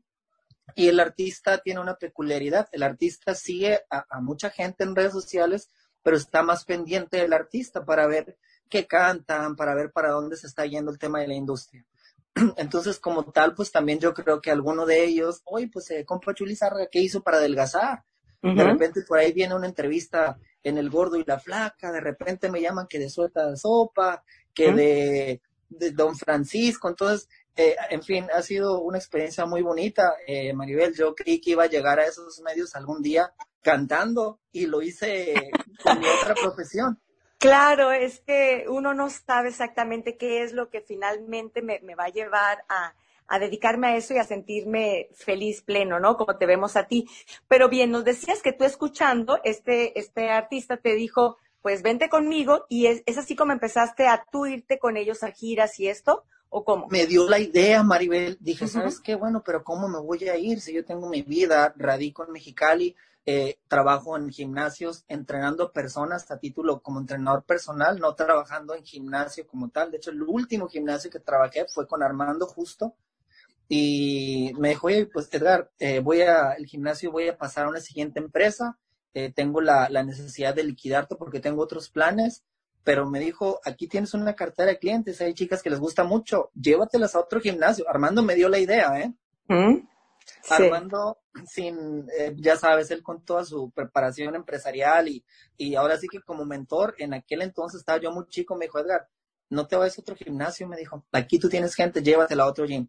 Y 0.75 0.89
el 0.89 0.99
artista 0.99 1.57
tiene 1.59 1.79
una 1.79 1.95
peculiaridad, 1.95 2.67
el 2.73 2.83
artista 2.83 3.33
sigue 3.33 3.79
a, 3.89 4.05
a 4.09 4.19
mucha 4.19 4.49
gente 4.51 4.83
en 4.83 4.95
redes 4.95 5.13
sociales, 5.13 5.71
pero 6.03 6.17
está 6.17 6.43
más 6.43 6.65
pendiente 6.65 7.17
del 7.17 7.33
artista 7.33 7.85
para 7.85 8.07
ver 8.07 8.37
qué 8.69 8.87
cantan, 8.87 9.55
para 9.55 9.75
ver 9.75 9.91
para 9.91 10.11
dónde 10.11 10.37
se 10.37 10.47
está 10.47 10.65
yendo 10.65 10.91
el 10.91 10.99
tema 10.99 11.19
de 11.19 11.27
la 11.27 11.33
industria. 11.33 11.85
Entonces, 12.57 12.99
como 12.99 13.23
tal, 13.31 13.55
pues 13.55 13.71
también 13.71 13.99
yo 13.99 14.13
creo 14.13 14.41
que 14.41 14.51
alguno 14.51 14.85
de 14.85 15.03
ellos, 15.03 15.41
oye, 15.45 15.69
pues 15.71 15.89
eh, 15.91 16.05
compa 16.05 16.33
Chulizarra, 16.33 16.87
¿qué 16.91 16.99
hizo 16.99 17.21
para 17.21 17.37
adelgazar? 17.37 18.03
De 18.41 18.63
repente 18.63 19.01
por 19.01 19.17
ahí 19.17 19.33
viene 19.33 19.53
una 19.53 19.67
entrevista 19.67 20.39
en 20.63 20.77
El 20.77 20.89
Gordo 20.89 21.17
y 21.17 21.25
la 21.25 21.39
Flaca, 21.39 21.91
de 21.91 21.99
repente 21.99 22.49
me 22.49 22.61
llaman 22.61 22.87
que 22.87 22.97
de 22.97 23.09
suelta 23.09 23.49
de 23.49 23.57
sopa, 23.57 24.23
que 24.53 24.71
de, 24.71 25.41
de, 25.67 25.91
Don 25.91 26.15
Francisco, 26.15 26.87
entonces, 26.87 27.27
eh, 27.57 27.75
en 27.89 28.01
fin, 28.01 28.27
ha 28.33 28.41
sido 28.41 28.79
una 28.79 28.97
experiencia 28.97 29.45
muy 29.45 29.61
bonita, 29.61 30.13
eh, 30.25 30.53
Maribel, 30.53 30.95
yo 30.95 31.13
creí 31.13 31.41
que 31.41 31.51
iba 31.51 31.63
a 31.65 31.69
llegar 31.69 31.99
a 31.99 32.05
esos 32.05 32.39
medios 32.39 32.75
algún 32.75 33.01
día 33.01 33.29
cantando 33.61 34.39
y 34.51 34.65
lo 34.67 34.81
hice 34.81 35.51
con 35.83 35.99
mi 35.99 36.05
otra 36.05 36.35
profesión. 36.35 36.99
Claro, 37.39 37.93
es 37.93 38.19
que 38.19 38.65
uno 38.67 38.93
no 38.93 39.09
sabe 39.09 39.47
exactamente 39.47 40.17
qué 40.17 40.43
es 40.43 40.51
lo 40.51 40.69
que 40.69 40.81
finalmente 40.81 41.61
me, 41.61 41.79
va 41.95 42.05
a 42.05 42.09
llevar 42.09 42.65
a, 42.67 42.93
dedicarme 43.39 43.87
a 43.87 43.95
eso 43.95 44.13
y 44.13 44.17
a 44.17 44.25
sentirme 44.25 45.07
feliz, 45.13 45.61
pleno, 45.61 46.01
¿no? 46.01 46.17
Como 46.17 46.37
te 46.37 46.45
vemos 46.45 46.75
a 46.75 46.87
ti. 46.87 47.07
Pero 47.47 47.69
bien, 47.69 47.91
nos 47.91 48.03
decías 48.03 48.41
que 48.41 48.51
tú 48.51 48.65
escuchando, 48.65 49.39
este, 49.45 49.97
este 49.97 50.29
artista 50.29 50.77
te 50.77 50.95
dijo, 50.95 51.37
pues 51.61 51.81
vente 51.81 52.09
conmigo 52.09 52.65
y 52.67 52.87
es, 52.87 53.03
es 53.05 53.17
así 53.17 53.37
como 53.37 53.53
empezaste 53.53 54.07
a 54.07 54.25
tú 54.29 54.45
irte 54.45 54.77
con 54.77 54.97
ellos 54.97 55.23
a 55.23 55.31
giras 55.31 55.79
y 55.79 55.87
esto, 55.87 56.25
¿o 56.49 56.65
cómo? 56.65 56.87
Me 56.89 57.05
dio 57.05 57.29
la 57.29 57.39
idea, 57.39 57.83
Maribel. 57.83 58.37
Dije, 58.41 58.67
¿sabes 58.67 58.99
qué? 58.99 59.15
Bueno, 59.15 59.43
pero 59.45 59.63
¿cómo 59.63 59.87
me 59.87 59.99
voy 59.99 60.27
a 60.27 60.35
ir 60.35 60.59
si 60.59 60.73
yo 60.73 60.83
tengo 60.83 61.07
mi 61.07 61.21
vida, 61.21 61.73
radico 61.77 62.25
en 62.25 62.33
Mexicali? 62.33 62.97
Eh, 63.25 63.59
trabajo 63.67 64.17
en 64.17 64.29
gimnasios 64.29 65.05
entrenando 65.07 65.71
personas 65.71 66.31
a 66.31 66.39
título 66.39 66.81
como 66.81 66.99
entrenador 66.99 67.43
personal, 67.43 67.99
no 67.99 68.15
trabajando 68.15 68.73
en 68.73 68.83
gimnasio 68.83 69.45
como 69.45 69.69
tal. 69.69 69.91
De 69.91 69.97
hecho, 69.97 70.11
el 70.11 70.23
último 70.23 70.67
gimnasio 70.67 71.11
que 71.11 71.19
trabajé 71.19 71.65
fue 71.67 71.87
con 71.87 72.01
Armando 72.01 72.47
Justo. 72.47 72.95
Y 73.67 74.51
me 74.57 74.69
dijo, 74.69 74.87
oye, 74.87 75.05
pues 75.05 75.29
Edgar, 75.31 75.69
eh, 75.77 75.99
voy 75.99 76.21
a, 76.21 76.53
el 76.53 76.65
gimnasio 76.65 77.11
voy 77.11 77.27
a 77.27 77.37
pasar 77.37 77.65
a 77.65 77.69
una 77.69 77.81
siguiente 77.81 78.19
empresa. 78.19 78.79
Eh, 79.13 79.31
tengo 79.31 79.61
la, 79.61 79.89
la 79.89 80.03
necesidad 80.03 80.55
de 80.55 80.63
liquidarte 80.63 81.15
porque 81.15 81.39
tengo 81.39 81.61
otros 81.61 81.89
planes 81.89 82.43
pero 82.83 83.07
me 83.07 83.19
dijo, 83.19 83.59
aquí 83.65 83.87
tienes 83.87 84.13
una 84.13 84.33
cartera 84.33 84.71
de 84.71 84.79
clientes, 84.79 85.21
hay 85.21 85.33
chicas 85.33 85.61
que 85.61 85.69
les 85.69 85.79
gusta 85.79 86.03
mucho, 86.03 86.49
llévatelas 86.55 87.13
a 87.13 87.19
otro 87.19 87.39
gimnasio. 87.39 87.85
Armando 87.87 88.23
me 88.23 88.35
dio 88.35 88.49
la 88.49 88.57
idea, 88.57 88.99
¿eh? 88.99 89.13
¿Mm? 89.47 89.87
Armando, 90.49 91.19
sin, 91.47 92.07
eh, 92.17 92.33
ya 92.37 92.55
sabes, 92.57 92.91
él 92.91 93.03
con 93.03 93.23
toda 93.23 93.45
su 93.45 93.71
preparación 93.71 94.35
empresarial 94.35 95.07
y, 95.07 95.23
y 95.57 95.75
ahora 95.75 95.97
sí 95.97 96.07
que 96.07 96.21
como 96.21 96.45
mentor, 96.45 96.95
en 96.97 97.13
aquel 97.13 97.41
entonces 97.41 97.79
estaba 97.79 97.99
yo 97.99 98.11
muy 98.11 98.27
chico, 98.27 98.55
me 98.55 98.65
dijo, 98.65 98.79
Edgar, 98.79 99.07
no 99.49 99.67
te 99.67 99.75
vayas 99.75 99.97
a 99.97 100.01
otro 100.01 100.15
gimnasio, 100.15 100.67
me 100.67 100.77
dijo, 100.77 101.05
aquí 101.11 101.39
tú 101.39 101.49
tienes 101.49 101.75
gente, 101.75 102.01
llévatela 102.01 102.43
a 102.43 102.47
otro 102.47 102.65
gym. 102.65 102.87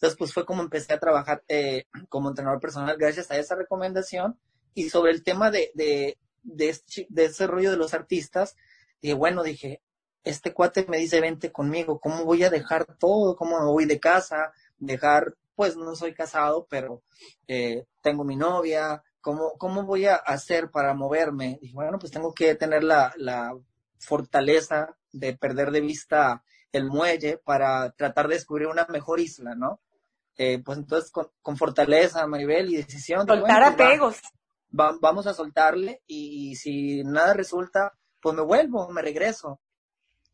Entonces, 0.00 0.18
pues 0.18 0.32
fue 0.32 0.46
como 0.46 0.62
empecé 0.62 0.94
a 0.94 0.98
trabajar 0.98 1.44
eh, 1.46 1.84
como 2.08 2.30
entrenador 2.30 2.58
personal 2.58 2.96
gracias 2.98 3.30
a 3.30 3.36
esa 3.36 3.54
recomendación. 3.54 4.38
Y 4.72 4.88
sobre 4.88 5.12
el 5.12 5.22
tema 5.22 5.50
de, 5.50 5.72
de, 5.74 6.16
de, 6.42 6.68
este, 6.70 7.06
de 7.10 7.26
ese 7.26 7.46
rollo 7.46 7.70
de 7.70 7.76
los 7.76 7.92
artistas, 7.92 8.56
y 9.02 9.12
bueno, 9.12 9.42
dije, 9.42 9.82
este 10.24 10.54
cuate 10.54 10.86
me 10.88 10.96
dice, 10.96 11.20
vente 11.20 11.52
conmigo, 11.52 12.00
¿cómo 12.00 12.24
voy 12.24 12.44
a 12.44 12.50
dejar 12.50 12.96
todo? 12.96 13.36
¿Cómo 13.36 13.72
voy 13.72 13.84
de 13.84 14.00
casa? 14.00 14.52
Dejar 14.78 15.34
pues 15.60 15.76
no 15.76 15.94
soy 15.94 16.14
casado, 16.14 16.66
pero 16.70 17.02
eh, 17.46 17.84
tengo 18.00 18.24
mi 18.24 18.34
novia, 18.34 19.02
¿cómo, 19.20 19.58
¿cómo 19.58 19.82
voy 19.82 20.06
a 20.06 20.14
hacer 20.14 20.70
para 20.70 20.94
moverme? 20.94 21.58
Dije, 21.60 21.74
bueno, 21.74 21.98
pues 21.98 22.10
tengo 22.10 22.32
que 22.32 22.54
tener 22.54 22.82
la, 22.82 23.12
la 23.18 23.54
fortaleza 23.98 24.96
de 25.12 25.36
perder 25.36 25.70
de 25.70 25.82
vista 25.82 26.42
el 26.72 26.86
muelle 26.86 27.36
para 27.44 27.90
tratar 27.90 28.28
de 28.28 28.36
descubrir 28.36 28.68
una 28.68 28.86
mejor 28.88 29.20
isla, 29.20 29.54
¿no? 29.54 29.82
Eh, 30.38 30.62
pues 30.64 30.78
entonces 30.78 31.12
con, 31.12 31.58
fortaleza, 31.58 32.26
Maribel, 32.26 32.70
y 32.70 32.76
decisión. 32.78 33.26
Soltar 33.26 33.76
pues 33.76 33.86
apegos. 33.86 34.16
vamos 34.70 35.26
a 35.26 35.34
soltarle 35.34 36.00
y, 36.06 36.56
si 36.56 37.04
nada 37.04 37.34
resulta, 37.34 37.92
pues 38.22 38.34
me 38.34 38.40
vuelvo, 38.40 38.88
me 38.88 39.02
regreso. 39.02 39.60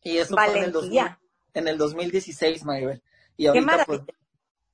Y 0.04 0.18
eso 0.18 0.36
fue 0.36 0.56
en 0.56 0.64
el, 0.66 1.16
en 1.52 1.66
el 1.66 1.78
2016, 1.78 2.64
Maribel. 2.64 3.02
Y 3.36 3.48
ahorita, 3.48 3.84
pues, 3.86 4.02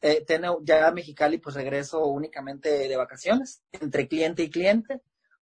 eh, 0.03 0.25
ya 0.65 0.89
a 0.89 0.93
Mexicali 0.93 1.39
pues 1.39 1.55
regreso 1.55 2.05
únicamente 2.07 2.89
de 2.89 2.97
vacaciones, 2.97 3.63
entre 3.73 4.09
cliente 4.09 4.43
y 4.43 4.51
cliente, 4.51 5.01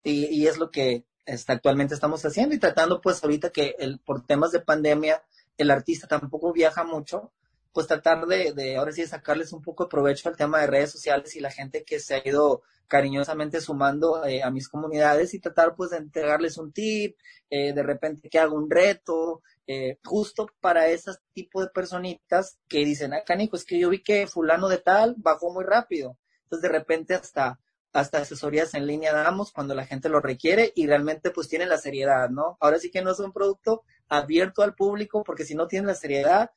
y, 0.03 0.25
y 0.27 0.47
es 0.47 0.57
lo 0.57 0.71
que 0.71 1.05
este, 1.25 1.51
actualmente 1.51 1.95
estamos 1.95 2.23
haciendo 2.23 2.55
y 2.55 2.59
tratando 2.59 3.01
pues 3.01 3.23
ahorita 3.23 3.49
que 3.49 3.75
el, 3.79 3.99
por 3.99 4.25
temas 4.25 4.51
de 4.51 4.61
pandemia 4.61 5.23
el 5.57 5.71
artista 5.71 6.07
tampoco 6.07 6.53
viaja 6.53 6.83
mucho, 6.83 7.31
pues 7.73 7.87
tratar 7.87 8.25
de, 8.25 8.53
de 8.53 8.77
ahora 8.77 8.91
sí 8.91 9.05
sacarles 9.05 9.51
un 9.51 9.61
poco 9.61 9.85
de 9.85 9.89
provecho 9.89 10.29
al 10.29 10.37
tema 10.37 10.59
de 10.59 10.67
redes 10.67 10.91
sociales 10.91 11.35
y 11.35 11.39
la 11.39 11.51
gente 11.51 11.83
que 11.83 11.99
se 11.99 12.15
ha 12.15 12.21
ido 12.25 12.61
cariñosamente 12.87 13.59
sumando 13.61 14.23
eh, 14.25 14.43
a 14.43 14.51
mis 14.51 14.69
comunidades 14.69 15.33
y 15.33 15.39
tratar 15.39 15.75
pues 15.75 15.89
de 15.89 15.97
entregarles 15.97 16.57
un 16.57 16.71
tip, 16.71 17.17
eh, 17.49 17.73
de 17.73 17.83
repente 17.83 18.29
que 18.29 18.39
haga 18.39 18.53
un 18.53 18.69
reto, 18.69 19.41
eh, 19.67 19.97
justo 20.03 20.47
para 20.59 20.87
ese 20.87 21.11
tipo 21.33 21.61
de 21.61 21.69
personitas 21.69 22.59
que 22.67 22.85
dicen, 22.85 23.13
ah, 23.13 23.23
canico, 23.25 23.55
es 23.55 23.65
que 23.65 23.79
yo 23.79 23.89
vi 23.89 24.03
que 24.03 24.27
fulano 24.27 24.67
de 24.67 24.77
tal 24.77 25.15
bajó 25.17 25.51
muy 25.51 25.63
rápido. 25.63 26.17
Entonces 26.43 26.69
de 26.69 26.77
repente 26.77 27.15
hasta, 27.15 27.59
hasta 27.93 28.19
asesorías 28.19 28.73
en 28.73 28.85
línea 28.85 29.13
damos 29.13 29.51
cuando 29.51 29.73
la 29.73 29.85
gente 29.85 30.09
lo 30.09 30.19
requiere 30.19 30.71
y 30.75 30.87
realmente 30.87 31.31
pues 31.31 31.47
tiene 31.47 31.65
la 31.65 31.77
seriedad, 31.77 32.29
¿no? 32.29 32.57
Ahora 32.59 32.79
sí 32.79 32.91
que 32.91 33.01
no 33.01 33.11
es 33.11 33.19
un 33.19 33.33
producto 33.33 33.83
abierto 34.07 34.61
al 34.61 34.75
público 34.75 35.23
porque 35.23 35.45
si 35.45 35.55
no 35.55 35.67
tiene 35.67 35.87
la 35.87 35.95
seriedad, 35.95 36.51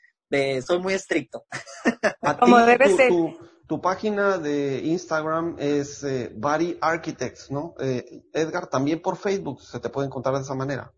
soy 0.64 0.78
muy 0.78 0.94
estricto. 0.94 1.46
Como 2.40 2.58
debe 2.58 2.94
ser 2.94 3.10
tu 3.68 3.82
página 3.82 4.38
de 4.38 4.80
Instagram 4.82 5.56
es 5.58 6.02
eh, 6.02 6.32
Body 6.34 6.78
Architects, 6.80 7.50
¿no? 7.50 7.74
Eh, 7.78 8.24
Edgar, 8.32 8.66
también 8.66 9.00
por 9.02 9.18
Facebook 9.18 9.60
se 9.62 9.78
te 9.78 9.90
puede 9.90 10.06
encontrar 10.06 10.34
de 10.36 10.40
esa 10.40 10.54
manera. 10.54 10.90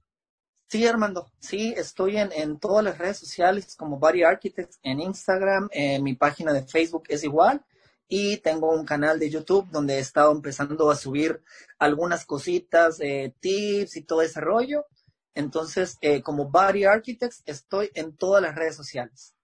Sí, 0.71 0.87
Armando, 0.87 1.31
sí, 1.41 1.75
estoy 1.77 2.17
en, 2.17 2.31
en 2.31 2.61
todas 2.61 2.85
las 2.85 2.97
redes 2.97 3.19
sociales 3.19 3.75
como 3.77 3.99
Body 3.99 4.23
Architects, 4.23 4.79
en 4.85 5.01
Instagram, 5.01 5.69
en 5.73 6.05
mi 6.05 6.15
página 6.15 6.53
de 6.53 6.63
Facebook 6.63 7.05
es 7.09 7.25
igual 7.25 7.65
y 8.11 8.39
tengo 8.39 8.71
un 8.71 8.85
canal 8.85 9.19
de 9.19 9.31
YouTube 9.31 9.69
donde 9.71 9.95
he 9.95 9.99
estado 10.01 10.33
empezando 10.33 10.91
a 10.91 10.97
subir 10.97 11.43
algunas 11.79 12.27
cositas, 12.27 13.01
eh, 13.01 13.33
tips 13.41 13.97
y 13.97 14.03
todo 14.03 14.21
ese 14.21 14.41
rollo. 14.41 14.85
Entonces, 15.35 15.97
eh, 16.01 16.21
como 16.21 16.51
Body 16.51 16.85
Architects, 16.85 17.43
estoy 17.47 17.91
en 17.95 18.17
todas 18.17 18.43
las 18.43 18.57
redes 18.57 18.75
sociales. 18.75 19.35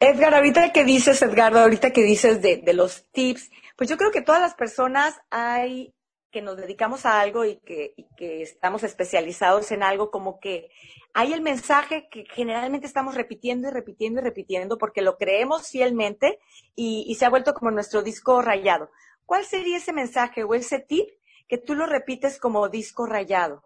Edgar, 0.00 0.34
ahorita 0.34 0.72
que 0.72 0.84
dices, 0.84 1.22
Edgardo, 1.22 1.60
ahorita 1.60 1.92
que 1.92 2.02
dices 2.02 2.42
de, 2.42 2.62
los 2.74 3.06
tips, 3.10 3.50
pues 3.76 3.88
yo 3.88 3.96
creo 3.96 4.10
que 4.10 4.20
todas 4.20 4.40
las 4.40 4.54
personas 4.54 5.14
hay 5.30 5.94
que 6.34 6.42
nos 6.42 6.56
dedicamos 6.56 7.06
a 7.06 7.20
algo 7.20 7.44
y 7.44 7.58
que, 7.58 7.94
estamos 8.18 8.82
especializados 8.82 9.70
en 9.70 9.84
algo, 9.84 10.10
como 10.10 10.40
que 10.40 10.68
hay 11.12 11.32
el 11.32 11.42
mensaje 11.42 12.08
que 12.10 12.24
generalmente 12.34 12.88
estamos 12.88 13.14
repitiendo 13.14 13.68
y 13.68 13.70
repitiendo 13.70 14.20
y 14.20 14.24
repitiendo 14.24 14.76
porque 14.76 15.00
lo 15.00 15.16
creemos 15.16 15.68
fielmente 15.68 16.40
y, 16.74 17.04
y 17.06 17.14
se 17.14 17.24
ha 17.24 17.30
vuelto 17.30 17.54
como 17.54 17.70
nuestro 17.70 18.02
disco 18.02 18.42
rayado. 18.42 18.90
¿Cuál 19.24 19.44
sería 19.44 19.76
ese 19.76 19.92
mensaje 19.92 20.42
o 20.42 20.54
ese 20.56 20.80
tip 20.80 21.08
que 21.46 21.56
tú 21.56 21.76
lo 21.76 21.86
repites 21.86 22.40
como 22.40 22.68
disco 22.68 23.06
rayado? 23.06 23.62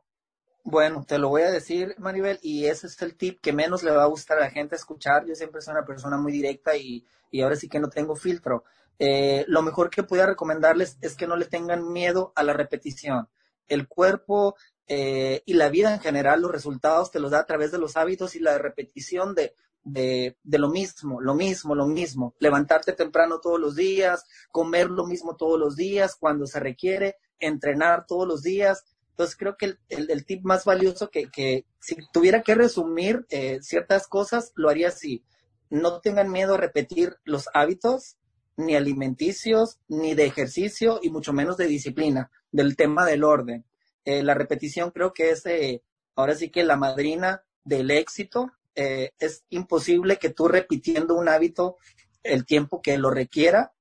Bueno, 0.63 1.07
te 1.09 1.17
lo 1.17 1.31
voy 1.31 1.41
a 1.41 1.51
decir, 1.51 1.95
Maribel, 1.97 2.39
y 2.43 2.67
ese 2.67 2.89
es 2.89 3.01
el 3.01 3.17
tip 3.17 3.41
que 3.41 3.55
menos 3.55 3.83
le 3.83 3.91
va 3.91 4.03
a 4.03 4.09
gustar 4.09 4.37
a 4.37 4.43
la 4.43 4.51
gente 4.51 4.77
escuchar. 4.77 5.25
Yo 5.25 5.35
siempre 5.35 5.63
soy 5.63 5.73
una 5.73 5.87
persona 5.87 6.19
muy 6.19 6.31
directa 6.31 6.77
y, 6.77 7.07
ahora 7.43 7.57
sí 7.57 7.71
que 7.71 7.81
no 7.81 7.89
tengo 7.89 8.15
filtro. 8.15 8.65
Eh, 8.99 9.45
lo 9.49 9.63
mejor 9.63 9.91
que 9.91 10.03
puedo 10.03 10.27
recomendarles 10.27 10.99
es 11.01 11.15
que 11.15 11.27
no 11.27 11.37
le 11.37 11.47
tengan 11.47 11.93
miedo 11.93 12.33
a 12.35 12.43
la 12.43 12.53
repetición. 12.53 13.29
El 13.69 13.87
cuerpo 13.87 14.57
eh, 14.87 15.43
y 15.45 15.55
la 15.55 15.69
vida 15.69 15.93
en 15.93 16.01
general, 16.01 16.41
los 16.41 16.51
resultados 16.51 17.11
te 17.11 17.21
los 17.21 17.31
da 17.31 17.41
a 17.41 17.47
través 17.47 17.71
de 17.71 17.79
los 17.79 17.97
hábitos 17.97 18.35
y 18.35 18.41
la 18.41 18.59
repetición 18.59 19.35
de, 19.35 19.55
de, 19.85 20.37
lo 20.59 20.69
mismo, 20.69 21.21
lo 21.21 21.35
mismo, 21.35 21.75
lo 21.75 21.87
mismo. 21.87 22.35
Levantarte 22.39 22.93
temprano 22.93 23.41
todos 23.41 23.61
los 23.61 23.75
días, 23.75 24.25
comer 24.51 24.91
lo 24.91 25.07
mismo 25.07 25.37
todos 25.37 25.59
los 25.59 25.77
días 25.77 26.17
cuando 26.19 26.47
se 26.47 26.61
requiere, 26.61 27.17
entrenar 27.39 28.07
todos 28.07 28.27
los 28.27 28.43
días. 28.43 28.85
Entonces 29.11 29.37
creo 29.37 29.57
que 29.57 29.77
el, 29.89 30.25
tip 30.25 30.45
más 30.45 30.65
valioso 30.65 31.11
que, 31.11 31.31
que, 31.31 31.67
si 31.81 31.97
tuviera 32.13 32.43
que 32.43 32.55
resumir 32.55 33.27
eh, 33.31 33.59
ciertas 33.63 34.07
cosas, 34.07 34.53
lo 34.55 34.69
haría 34.69 34.89
así. 34.89 35.25
No 35.71 36.01
tengan 36.01 36.31
miedo 36.31 36.55
a 36.55 36.59
repetir 36.59 37.17
los 37.25 37.49
hábitos, 37.53 38.17
ni 38.59 38.77
alimenticios, 38.77 39.79
ni 39.89 40.15
de 40.15 40.27
ejercicio, 40.27 41.01
y 41.03 41.09
mucho 41.09 41.33
menos 41.33 41.57
de 41.57 41.67
disciplina, 41.67 42.31
del 42.53 42.77
tema 42.77 43.07
del 43.07 43.25
orden. 43.25 43.65
Eh, 44.05 44.23
la 44.23 44.35
repetición 44.35 44.91
creo 44.91 45.15
que 45.15 45.31
es 45.31 45.47
eh, 45.47 45.83
ahora 46.15 46.35
sí 46.35 46.51
que 46.51 46.65
la 46.65 46.77
madrina 46.77 47.43
del 47.65 47.91
éxito. 47.91 48.53
es 48.75 49.45
imposible 49.49 50.19
que 50.19 50.31
tú 50.31 50.47
repitiendo 50.47 51.17
un 51.17 51.29
hábito 51.29 51.77
el 52.23 52.47
tiempo 52.47 52.81
que 52.81 52.97
lo 52.97 53.11
requiera, 53.11 53.73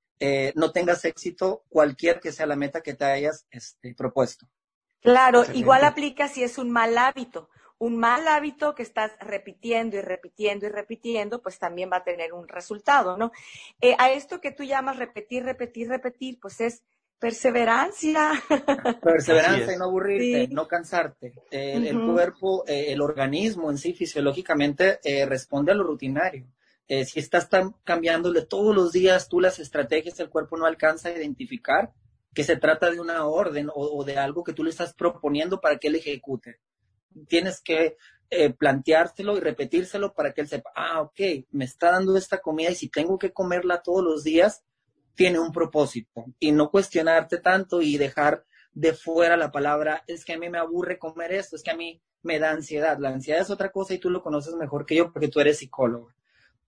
no 0.55 0.71
tengas 0.71 1.05
éxito 1.05 1.63
cualquier 1.69 2.19
que 2.19 2.31
sea 2.31 2.47
la 2.47 2.55
meta 2.55 2.81
que 2.81 2.95
te 2.95 3.05
hayas 3.05 3.45
este, 3.51 3.93
propuesto. 3.93 4.47
Claro, 5.01 5.43
igual 5.53 5.83
aplica 5.83 6.27
si 6.27 6.43
es 6.43 6.57
un 6.57 6.71
mal 6.71 6.97
hábito. 6.97 7.49
Un 7.79 7.97
mal 7.97 8.27
hábito 8.27 8.73
que 8.73 8.83
estás 8.83 9.11
repitiendo 9.19 9.97
y 9.97 10.01
repitiendo 10.01 10.65
y 10.65 10.69
repitiendo, 10.69 11.41
pues 11.41 11.59
también 11.59 11.89
va 11.91 11.97
a 11.97 12.03
tener 12.03 12.33
un 12.33 12.47
resultado, 12.47 13.17
¿no? 13.17 13.31
Eh, 13.81 13.95
a 13.99 14.11
esto 14.11 14.41
que 14.41 14.51
tú 14.51 14.63
llamas 14.63 14.97
repetir, 14.97 15.43
repetir, 15.43 15.89
repetir, 15.89 16.39
pues 16.39 16.59
es 16.61 16.83
perseverancia. 17.19 18.31
Perseverancia 19.01 19.73
y 19.73 19.77
no 19.77 19.85
aburrirte, 19.85 20.47
no 20.53 20.67
cansarte. 20.67 21.33
El 21.51 21.99
cuerpo, 22.11 22.63
eh, 22.67 22.91
el 22.91 23.01
organismo 23.01 23.69
en 23.71 23.77
sí 23.77 23.93
fisiológicamente 23.93 24.99
eh, 25.03 25.25
responde 25.25 25.71
a 25.71 25.75
lo 25.75 25.83
rutinario. 25.83 26.47
si 26.87 27.19
estás 27.19 27.49
cambiándole 27.83 28.45
todos 28.45 28.75
los 28.75 28.91
días 28.91 29.27
tú 29.29 29.39
las 29.39 29.59
estrategias, 29.59 30.19
el 30.19 30.29
cuerpo 30.29 30.57
no 30.57 30.65
alcanza 30.65 31.09
a 31.09 31.17
identificar 31.17 31.91
que 32.37 32.43
se 32.43 32.55
trata 32.55 32.91
de 32.91 32.99
una 32.99 33.25
orden 33.25 33.67
o, 33.73 34.03
de 34.03 34.15
algo 34.19 34.43
que 34.43 34.53
tú 34.53 34.63
le 34.63 34.69
estás 34.69 34.93
proponiendo 34.93 35.59
para 35.59 35.77
que 35.77 35.87
él 35.87 35.95
ejecute. 35.95 36.59
Tienes 37.27 37.61
que 37.61 37.97
eh, 38.29 38.53
y 38.59 39.39
repetírselo 39.39 40.13
para 40.13 40.33
que 40.33 40.41
él 40.41 40.47
sepa, 40.47 40.71
ah, 40.75 41.01
ok, 41.01 41.19
me 41.51 41.65
está 41.65 41.91
dando 41.91 42.17
esta 42.17 42.39
comida 42.39 42.71
y 42.71 42.75
si 42.75 42.89
tengo 42.89 43.17
que 43.17 43.31
comerla 43.31 43.81
todos 43.81 44.03
los 44.03 44.23
días, 44.23 44.63
tiene 45.15 45.39
un 45.39 45.51
propósito. 45.51 46.25
Y 46.39 46.51
no 46.51 46.69
cuestionarte 46.69 47.37
tanto 47.37 47.81
y 47.81 47.97
dejar 47.97 48.43
de 48.73 48.93
fuera 48.93 49.37
la 49.37 49.51
palabra, 49.51 50.03
es 50.07 50.23
que 50.23 50.33
a 50.33 50.37
mí 50.37 50.49
me 50.49 50.59
aburre 50.59 50.99
comer 50.99 51.31
esto, 51.33 51.55
es 51.55 51.63
que 51.63 51.71
a 51.71 51.75
mí 51.75 52.01
me 52.21 52.37
da 52.37 52.51
ansiedad. 52.51 52.97
La 52.99 53.09
ansiedad 53.09 53.41
es 53.41 53.49
otra 53.49 53.71
cosa 53.71 53.93
y 53.93 53.99
tú 53.99 54.09
lo 54.09 54.21
conoces 54.21 54.53
mejor 54.55 54.85
que 54.85 54.95
yo 54.95 55.11
porque 55.11 55.29
tú 55.29 55.39
eres 55.39 55.57
psicólogo. 55.57 56.13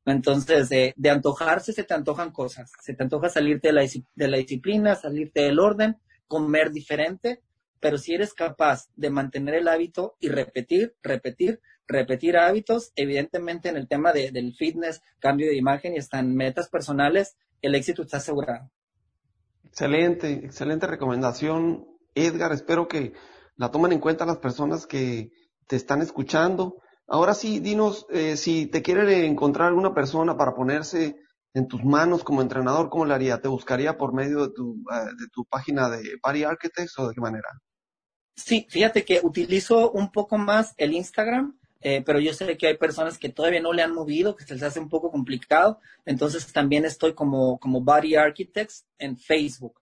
Entonces, 0.05 0.69
de, 0.69 0.95
antojarse 1.09 1.73
se 1.73 1.83
te 1.83 1.93
antojan 1.93 2.31
cosas. 2.31 2.71
Se 2.81 2.95
te 2.95 3.03
antoja 3.03 3.29
salirte 3.29 3.67
de 3.67 3.73
la, 3.73 3.81
de 3.81 4.27
la 4.27 4.37
disciplina, 4.37 4.95
salirte 4.95 5.41
del 5.41 5.59
orden, 5.59 5.99
comer 6.27 6.71
diferente, 6.71 7.43
pero 7.79 7.97
si 7.97 8.13
eres 8.13 8.33
capaz 8.33 8.87
de 8.95 9.09
mantener 9.09 9.55
el 9.55 9.67
hábito 9.67 10.15
y 10.19 10.29
repetir, 10.29 10.95
repetir, 11.01 11.61
repetir 11.87 12.37
hábitos, 12.37 12.91
evidentemente 12.95 13.69
en 13.69 13.77
el 13.77 13.87
tema 13.87 14.13
de, 14.13 14.31
del 14.31 14.53
fitness, 14.55 15.01
cambio 15.19 15.47
de 15.47 15.57
imagen 15.57 15.95
y 15.95 15.99
en 16.17 16.35
metas 16.35 16.69
personales, 16.69 17.37
el 17.61 17.75
éxito 17.75 18.03
está 18.03 18.17
asegurado. 18.17 18.69
Excelente, 19.63 20.31
excelente 20.31 20.87
recomendación, 20.87 21.87
Edgar. 22.15 22.51
Espero 22.51 22.87
que 22.87 23.13
la 23.55 23.71
tomen 23.71 23.91
en 23.91 23.99
cuenta 23.99 24.25
las 24.25 24.37
personas 24.37 24.87
que 24.87 25.31
te 25.67 25.75
están 25.75 26.01
escuchando. 26.01 26.81
Ahora 27.07 27.33
sí, 27.33 27.59
dinos, 27.59 28.05
eh, 28.09 28.37
si 28.37 28.67
te 28.67 28.81
quiere 28.81 29.25
encontrar 29.25 29.67
alguna 29.67 29.93
persona 29.93 30.37
para 30.37 30.53
ponerse 30.53 31.17
en 31.53 31.67
tus 31.67 31.83
manos 31.83 32.23
como 32.23 32.41
entrenador, 32.41 32.89
¿cómo 32.89 33.05
le 33.05 33.13
haría? 33.13 33.41
¿Te 33.41 33.47
buscaría 33.47 33.97
por 33.97 34.13
medio 34.13 34.47
de 34.47 34.53
tu, 34.53 34.83
eh, 34.91 35.13
de 35.19 35.27
tu 35.31 35.45
página 35.45 35.89
de 35.89 36.01
Party 36.21 36.43
Architects 36.43 36.97
o 36.99 37.07
de 37.07 37.15
qué 37.15 37.21
manera? 37.21 37.49
Sí, 38.39 38.65
fíjate 38.69 39.03
que 39.03 39.19
utilizo 39.21 39.91
un 39.91 40.11
poco 40.11 40.37
más 40.37 40.73
el 40.77 40.93
Instagram, 40.93 41.59
eh, 41.81 42.01
pero 42.05 42.19
yo 42.19 42.33
sé 42.33 42.57
que 42.57 42.67
hay 42.67 42.77
personas 42.77 43.17
que 43.17 43.29
todavía 43.29 43.61
no 43.61 43.73
le 43.73 43.81
han 43.81 43.93
movido, 43.93 44.35
que 44.35 44.45
se 44.45 44.53
les 44.53 44.63
hace 44.63 44.79
un 44.79 44.87
poco 44.87 45.11
complicado. 45.11 45.79
Entonces 46.05 46.51
también 46.53 46.85
estoy 46.85 47.13
como, 47.13 47.59
como 47.59 47.81
Body 47.81 48.15
Architects 48.15 48.85
en 48.97 49.17
Facebook. 49.17 49.81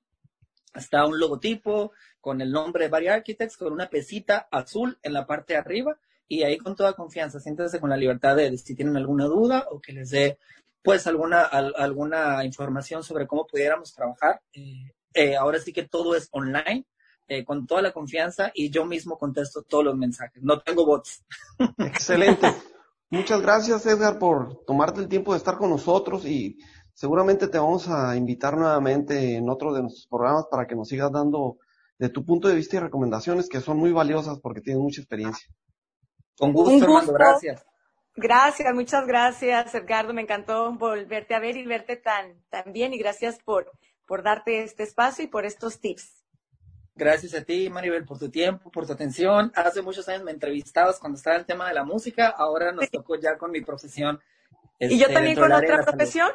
Está 0.74 1.06
un 1.06 1.20
logotipo 1.20 1.92
con 2.20 2.42
el 2.42 2.52
nombre 2.52 2.86
de 2.86 2.90
Body 2.90 3.08
Architects, 3.08 3.58
con 3.58 3.72
una 3.72 3.90
pesita 3.90 4.48
azul 4.52 4.98
en 5.04 5.14
la 5.14 5.28
parte 5.28 5.54
de 5.54 5.60
arriba 5.60 5.98
y 6.28 6.44
ahí 6.44 6.58
con 6.58 6.76
toda 6.76 6.94
confianza, 6.94 7.40
siéntense 7.40 7.80
con 7.80 7.90
la 7.90 7.98
libertad 7.98 8.36
de, 8.36 8.58
si 8.58 8.76
tienen 8.76 8.98
alguna 8.98 9.26
duda 9.26 9.68
o 9.70 9.80
que 9.80 9.94
les 9.94 10.10
dé 10.10 10.38
pues 10.82 11.06
alguna, 11.06 11.44
alguna 11.44 12.44
información 12.44 13.04
sobre 13.04 13.28
cómo 13.28 13.46
pudiéramos 13.46 13.94
trabajar. 13.94 14.42
Eh, 14.54 14.92
eh, 15.14 15.36
ahora 15.36 15.60
sí 15.60 15.74
que 15.74 15.84
todo 15.84 16.16
es 16.16 16.28
online, 16.32 16.86
eh, 17.28 17.44
con 17.44 17.68
toda 17.68 17.82
la 17.82 17.92
confianza 17.92 18.52
y 18.54 18.70
yo 18.70 18.86
mismo 18.86 19.18
contesto 19.18 19.64
todos 19.64 19.86
los 19.86 19.98
mensajes. 19.98 20.42
No 20.44 20.60
tengo 20.60 20.86
bots. 20.86 21.26
Excelente. 21.80 22.48
Muchas 23.10 23.42
gracias 23.42 23.86
Edgar 23.86 24.20
por 24.20 24.66
tomarte 24.66 25.00
el 25.00 25.08
tiempo 25.08 25.34
de 25.34 25.38
estar 25.38 25.58
con 25.58 25.70
nosotros 25.70 26.26
y 26.26 26.58
seguramente 26.94 27.48
te 27.48 27.58
vamos 27.58 27.88
a 27.90 28.16
invitar 28.16 28.58
nuevamente 28.58 29.36
en 29.36 29.50
otro 29.50 29.74
de 29.74 29.82
nuestros 29.82 30.08
programas 30.08 30.46
para 30.50 30.68
que 30.68 30.76
nos 30.76 30.90
sigas 30.90 31.12
dando 31.12 31.58
de 32.00 32.10
tu 32.10 32.26
punto 32.26 32.48
de 32.48 32.56
vista 32.56 32.78
y 32.78 32.80
recomendaciones 32.80 33.50
que 33.50 33.62
son 33.62 33.78
muy 33.78 33.92
valiosas 33.92 34.40
porque 34.40 34.62
tienes 34.62 34.82
mucha 34.82 35.02
experiencia. 35.02 35.48
Con 36.38 36.54
gusto, 36.54 37.14
gracias. 37.14 37.66
Gracias, 38.16 38.74
muchas 38.74 39.06
gracias, 39.06 39.76
Edgardo. 39.76 40.14
Me 40.14 40.24
encantó 40.24 40.74
volverte 40.74 41.36
a 41.36 41.40
ver 41.40 41.56
y 41.56 41.66
verte 41.66 41.98
tan, 41.98 42.42
tan 42.50 42.74
bien 42.74 42.94
y 42.94 42.98
gracias 42.98 43.38
por, 43.44 43.72
por 44.08 44.24
darte 44.24 44.64
este 44.64 44.84
espacio 44.84 45.26
y 45.26 45.28
por 45.28 45.46
estos 45.46 45.80
tips. 45.80 46.17
Gracias 46.98 47.36
a 47.36 47.44
ti, 47.44 47.70
Maribel, 47.70 48.06
por 48.06 48.18
tu 48.18 48.30
tiempo, 48.30 48.72
por 48.72 48.88
tu 48.88 48.94
atención. 48.94 49.52
Hace 49.54 49.84
muchos 49.84 50.10
años 50.10 50.24
me 50.24 50.32
entrevistabas 50.32 51.00
cuando 51.00 51.18
estaba 51.18 51.36
el 51.36 51.46
tema 51.46 51.68
de 51.68 51.76
la 51.76 51.84
música, 51.84 52.28
ahora 52.28 52.72
nos 52.72 52.90
tocó 52.90 53.16
ya 53.16 53.38
con 53.38 53.52
mi 53.52 53.62
profesión. 53.62 54.20
¿Y 54.80 54.98
yo 54.98 55.04
este, 55.04 55.14
también 55.14 55.36
con 55.36 55.52
otra 55.52 55.84
profesión? 55.84 56.30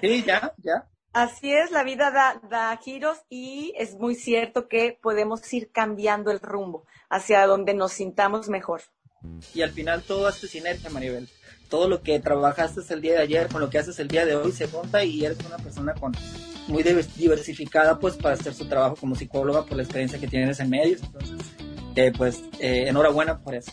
Sí, 0.00 0.22
ya, 0.24 0.54
ya. 0.58 0.88
Así 1.12 1.52
es, 1.52 1.72
la 1.72 1.82
vida 1.82 2.10
da, 2.12 2.40
da, 2.48 2.76
giros 2.76 3.18
y 3.28 3.72
es 3.76 3.94
muy 3.94 4.14
cierto 4.14 4.68
que 4.68 4.98
podemos 5.00 5.52
ir 5.52 5.70
cambiando 5.72 6.30
el 6.30 6.40
rumbo 6.40 6.86
hacia 7.08 7.46
donde 7.46 7.74
nos 7.74 7.92
sintamos 7.92 8.48
mejor. 8.48 8.82
Y 9.54 9.62
al 9.62 9.70
final 9.70 10.02
todo 10.02 10.26
hace 10.26 10.46
sinergia, 10.46 10.90
Maribel. 10.90 11.28
Todo 11.68 11.88
lo 11.88 12.02
que 12.02 12.20
trabajaste 12.20 12.80
el 12.92 13.00
día 13.00 13.14
de 13.14 13.20
ayer 13.20 13.48
con 13.48 13.60
lo 13.60 13.70
que 13.70 13.78
haces 13.78 13.98
el 13.98 14.08
día 14.08 14.24
de 14.24 14.36
hoy 14.36 14.52
se 14.52 14.68
junta 14.68 15.02
y 15.02 15.24
eres 15.24 15.38
una 15.46 15.56
persona 15.56 15.94
con 15.94 16.12
muy 16.68 16.82
diversificada 16.82 17.98
pues 17.98 18.16
para 18.16 18.34
hacer 18.34 18.54
su 18.54 18.66
trabajo 18.66 18.96
como 18.96 19.14
psicóloga 19.14 19.64
por 19.64 19.76
la 19.76 19.82
experiencia 19.82 20.18
que 20.18 20.26
tienes 20.26 20.60
en 20.60 20.70
medios. 20.70 21.02
Entonces, 21.02 21.38
eh, 21.94 22.12
pues 22.16 22.42
eh, 22.58 22.84
enhorabuena 22.88 23.38
por 23.38 23.54
eso. 23.54 23.72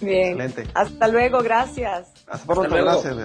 Bien. 0.00 0.40
Excelente. 0.40 0.70
Hasta 0.74 1.08
luego, 1.08 1.42
gracias. 1.42 2.12
Hasta 2.26 2.52
pronto, 2.52 2.74
gracias. 2.74 3.16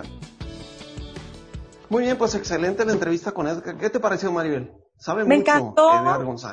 Muy 1.90 2.04
bien, 2.04 2.18
pues 2.18 2.36
excelente 2.36 2.86
la 2.86 2.94
entrevista 2.94 3.32
con 3.32 3.48
Edgar. 3.48 3.78
¿Qué 3.78 3.90
te 3.90 4.00
pareció, 4.00 4.32
Maribel? 4.32 4.72
Sabe 4.96 5.24
Me 5.24 5.38
mucho 5.38 5.52
encantó. 5.52 5.92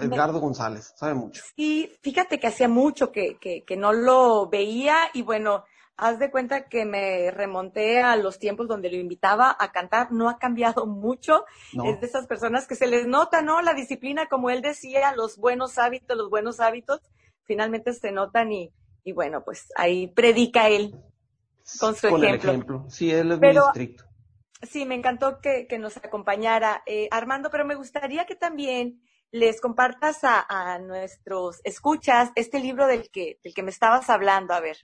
Edgardo 0.01 0.41
González, 0.41 0.95
sabe 0.97 1.15
mucho. 1.15 1.43
Sí, 1.57 1.93
fíjate 2.01 2.39
que 2.39 2.47
hacía 2.47 2.69
mucho 2.69 3.11
que, 3.11 3.37
que, 3.39 3.65
que 3.65 3.77
no 3.77 3.93
lo 3.93 4.49
veía 4.49 4.97
y 5.13 5.23
bueno, 5.23 5.65
haz 5.97 6.19
de 6.19 6.31
cuenta 6.31 6.69
que 6.69 6.85
me 6.85 7.31
remonté 7.31 8.03
a 8.03 8.17
los 8.17 8.39
tiempos 8.39 8.69
donde 8.69 8.91
lo 8.91 8.97
invitaba 8.97 9.57
a 9.59 9.73
cantar, 9.73 10.13
no 10.13 10.29
ha 10.29 10.39
cambiado 10.39 10.87
mucho, 10.87 11.45
es 11.85 12.01
de 12.01 12.07
esas 12.07 12.27
personas 12.27 12.67
que 12.67 12.75
se 12.75 12.87
les 12.87 13.07
nota, 13.07 13.43
¿no? 13.43 13.63
La 13.63 13.75
disciplina, 13.75 14.27
como 14.27 14.51
él 14.51 14.63
decía, 14.63 15.15
los 15.15 15.37
buenos 15.37 15.79
hábitos, 15.79 16.17
los 16.17 16.31
buenos 16.31 16.61
hábitos, 16.61 17.01
finalmente 17.45 17.93
se 17.93 18.13
notan 18.13 18.53
y, 18.53 18.73
y 19.05 19.13
bueno, 19.13 19.43
pues 19.45 19.73
ahí 19.77 20.09
predica 20.09 20.69
él 20.69 20.95
con 21.81 21.95
su 21.95 22.09
con 22.09 22.25
ejemplo. 22.25 22.51
El 22.51 22.57
ejemplo. 22.57 22.85
Sí, 22.89 23.11
él 23.11 23.33
es 23.33 23.41
muy 23.41 23.57
estricto. 23.57 24.05
Sí, 24.63 24.87
me 24.87 24.95
encantó 24.95 25.41
que, 25.41 25.67
nos 25.79 25.97
acompañara 25.99 26.83
eh, 26.87 27.09
Armando, 27.11 27.51
pero 27.51 27.65
me 27.65 27.75
gustaría 27.75 28.25
que 28.25 28.37
también 28.37 29.03
les 29.31 29.61
compartas 29.61 30.21
a, 30.23 30.79
nuestros 30.79 31.61
escuchas 31.65 32.31
este 32.37 32.59
libro 32.61 32.87
del 32.87 33.11
que, 33.11 33.39
del 33.43 33.53
que 33.55 33.63
me 33.63 33.71
estabas 33.71 34.09
hablando, 34.09 34.55
a 34.55 34.61
ver. 34.61 34.79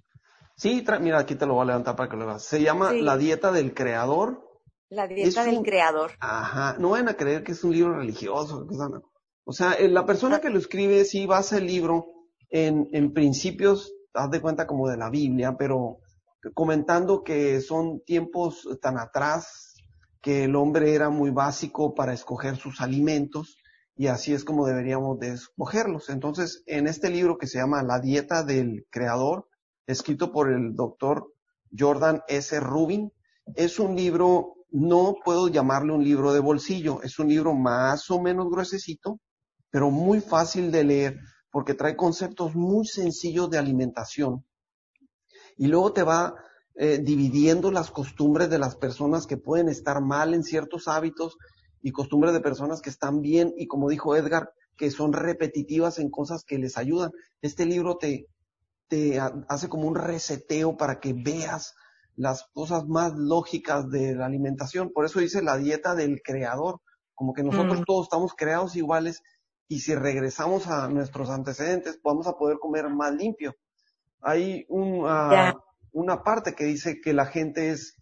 Sí, 0.63 0.87
mira, 1.01 1.19
aquí 1.19 1.35
te 1.35 1.45
lo 1.45 1.55
voy 1.55 1.65
a 1.65 1.67
levantar 1.67 1.97
para 1.97 2.09
que 2.09 2.17
lo 2.17 2.25
veas. 2.25 2.45
Se 2.45 2.63
llama 2.63 2.93
La 2.93 3.17
dieta 3.17 3.51
del 3.51 3.75
creador. 3.75 4.49
La 4.91 5.09
dieta 5.09 5.45
del 5.45 5.61
creador. 5.61 6.13
Ajá, 6.21 6.77
no 6.79 6.91
van 6.91 7.09
a 7.09 7.15
creer 7.15 7.43
que 7.43 7.51
es 7.51 7.65
un 7.65 7.73
libro 7.73 7.97
religioso. 7.97 8.69
O 9.43 9.53
sea, 9.53 9.73
eh, 9.73 9.89
la 9.89 10.07
persona 10.07 10.41
que 10.41 10.51
lo 10.51 10.61
escribe 10.61 11.05
sí 11.05 11.27
basa 11.27 11.59
el 11.59 11.67
libro 11.67 12.07
en, 12.49 12.87
en 12.93 13.13
principios, 13.13 13.93
haz 14.15 14.31
de 14.31 14.41
cuenta 14.41 14.69
como 14.69 14.89
de 14.89 14.97
la 14.97 15.11
Biblia, 15.11 15.57
pero 15.59 15.99
comentando 16.55 17.25
que 17.25 17.61
son 17.61 18.01
tiempos 18.05 18.69
tan 18.81 19.01
atrás 19.01 19.75
que 20.21 20.45
el 20.45 20.55
hombre 20.55 20.95
era 20.95 21.11
muy 21.11 21.31
básico 21.31 21.93
para 21.93 22.13
escoger 22.13 22.55
sus 22.55 22.81
alimentos 22.81 23.57
y 23.97 24.07
así 24.07 24.33
es 24.33 24.45
como 24.45 24.65
deberíamos 24.65 25.19
de 25.19 25.31
escogerlos. 25.31 26.09
Entonces, 26.09 26.63
en 26.67 26.87
este 26.87 27.11
libro 27.11 27.37
que 27.37 27.49
se 27.49 27.59
llama 27.59 27.83
La 27.83 27.99
dieta 27.99 28.45
del 28.45 28.87
creador, 28.91 29.49
escrito 29.87 30.33
por 30.33 30.51
el 30.51 30.75
doctor 30.75 31.33
Jordan 31.77 32.23
S. 32.29 32.59
Rubin, 32.61 33.13
es 33.55 33.79
un 33.79 33.97
libro, 33.97 34.55
no 34.71 35.17
puedo 35.25 35.49
llamarle 35.49 35.93
un 35.93 36.05
libro 36.05 36.33
de 36.33 36.41
bolsillo, 36.41 37.03
es 37.03 37.19
un 37.19 37.29
libro 37.29 37.55
más 37.55 38.11
o 38.11 38.21
menos 38.21 38.49
gruesecito, 38.49 39.19
pero 39.71 39.91
muy 39.91 40.21
fácil 40.21 40.71
de 40.71 40.85
leer 40.85 41.21
porque 41.51 41.75
trae 41.75 41.97
conceptos 41.97 42.55
muy 42.55 42.87
sencillos 42.87 43.51
de 43.51 43.59
alimentación 43.59 44.45
y 45.57 45.67
luego 45.67 45.93
te 45.93 46.03
va 46.03 46.35
eh, 46.75 46.99
dividiendo 46.99 47.71
las 47.71 47.91
costumbres 47.91 48.49
de 48.49 48.59
las 48.59 48.77
personas 48.77 49.27
que 49.27 49.37
pueden 49.37 49.69
estar 49.69 50.01
mal 50.01 50.33
en 50.35 50.43
ciertos 50.43 50.89
hábitos 50.89 51.37
y 51.83 51.93
costumbres 51.93 52.33
de 52.33 52.41
personas 52.41 52.81
que 52.81 52.91
están 52.91 53.21
bien 53.21 53.53
y 53.57 53.67
como 53.67 53.91
dijo 53.91 54.17
Edgar, 54.17 54.53
que 54.77 54.91
son 54.91 55.13
repetitivas 55.13 55.99
en 55.99 56.11
cosas 56.11 56.45
que 56.45 56.59
les 56.59 56.79
ayudan. 56.79 57.13
Este 57.43 57.67
libro 57.67 57.99
te, 57.99 58.27
te 58.93 59.19
hace 59.49 59.69
como 59.71 59.89
un 59.89 59.95
reseteo 59.95 60.77
para 60.77 61.01
que 61.01 61.15
veas 61.15 61.75
las 62.15 62.45
cosas 62.53 62.87
más 62.87 63.15
lógicas 63.15 63.89
de 63.91 64.15
la 64.15 64.27
alimentación. 64.27 64.93
Por 64.93 65.07
eso 65.07 65.21
dice 65.21 65.41
la 65.43 65.57
dieta 65.57 65.95
del 65.95 66.21
creador, 66.23 66.81
como 67.15 67.33
que 67.33 67.43
nosotros 67.43 67.81
mm. 67.81 67.85
todos 67.85 68.07
estamos 68.07 68.35
creados 68.37 68.77
iguales 68.77 69.23
y 69.67 69.81
si 69.81 69.95
regresamos 69.95 70.67
a 70.67 70.89
nuestros 70.89 71.31
antecedentes 71.31 72.01
vamos 72.03 72.27
a 72.27 72.37
poder 72.37 72.59
comer 72.59 72.89
más 72.91 73.15
limpio 73.15 73.55
hay 74.23 74.65
un, 74.69 75.05
ah, 75.07 75.55
una 75.93 76.23
parte 76.23 76.55
que 76.55 76.65
dice 76.65 77.01
que 77.01 77.13
la 77.13 77.27
gente 77.27 77.71
es 77.71 77.97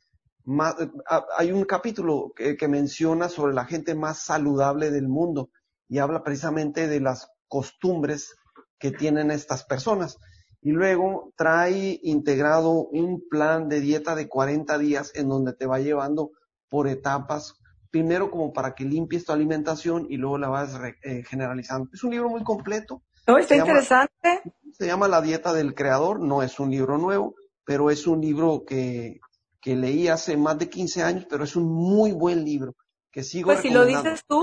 más, 0.44 0.76
ah, 1.09 1.24
hay 1.37 1.50
un 1.50 1.64
capítulo 1.64 2.33
que, 2.37 2.57
que, 2.57 2.68
menciona 2.68 3.29
sobre 3.29 3.55
la 3.55 3.64
gente 3.64 3.94
más 3.94 4.22
saludable 4.24 4.90
del 4.90 5.09
mundo 5.09 5.50
y 5.88 5.98
habla 5.98 6.22
precisamente 6.22 6.87
de 6.87 7.00
las 7.00 7.29
costumbres 7.48 8.37
que 8.79 8.90
tienen 8.90 9.31
estas 9.31 9.64
personas. 9.64 10.18
Y 10.62 10.72
luego 10.72 11.32
trae 11.36 11.98
integrado 12.02 12.70
un 12.70 13.26
plan 13.28 13.68
de 13.68 13.80
dieta 13.80 14.14
de 14.14 14.28
40 14.28 14.78
días 14.78 15.12
en 15.14 15.28
donde 15.28 15.52
te 15.52 15.66
va 15.66 15.78
llevando 15.78 16.32
por 16.68 16.86
etapas, 16.86 17.54
primero 17.90 18.30
como 18.30 18.52
para 18.52 18.74
que 18.74 18.84
limpies 18.84 19.24
tu 19.24 19.32
alimentación 19.32 20.06
y 20.08 20.16
luego 20.16 20.38
la 20.38 20.48
vas 20.48 20.78
eh, 21.02 21.22
generalizando. 21.24 21.88
Es 21.92 22.04
un 22.04 22.10
libro 22.10 22.28
muy 22.28 22.44
completo. 22.44 23.02
No, 23.26 23.38
está 23.38 23.56
interesante 23.56 24.42
se 24.80 24.86
llama 24.86 25.08
La 25.08 25.20
dieta 25.20 25.52
del 25.52 25.74
creador, 25.74 26.20
no 26.20 26.42
es 26.42 26.58
un 26.58 26.70
libro 26.70 26.96
nuevo, 26.96 27.34
pero 27.64 27.90
es 27.90 28.06
un 28.06 28.22
libro 28.22 28.64
que, 28.66 29.20
que 29.60 29.76
leí 29.76 30.08
hace 30.08 30.38
más 30.38 30.58
de 30.58 30.70
15 30.70 31.02
años, 31.02 31.26
pero 31.28 31.44
es 31.44 31.54
un 31.54 31.70
muy 31.70 32.12
buen 32.12 32.46
libro 32.46 32.74
que 33.10 33.22
sigo 33.22 33.48
Pues 33.48 33.60
si 33.60 33.68
lo 33.68 33.84
dices 33.84 34.24
tú, 34.26 34.42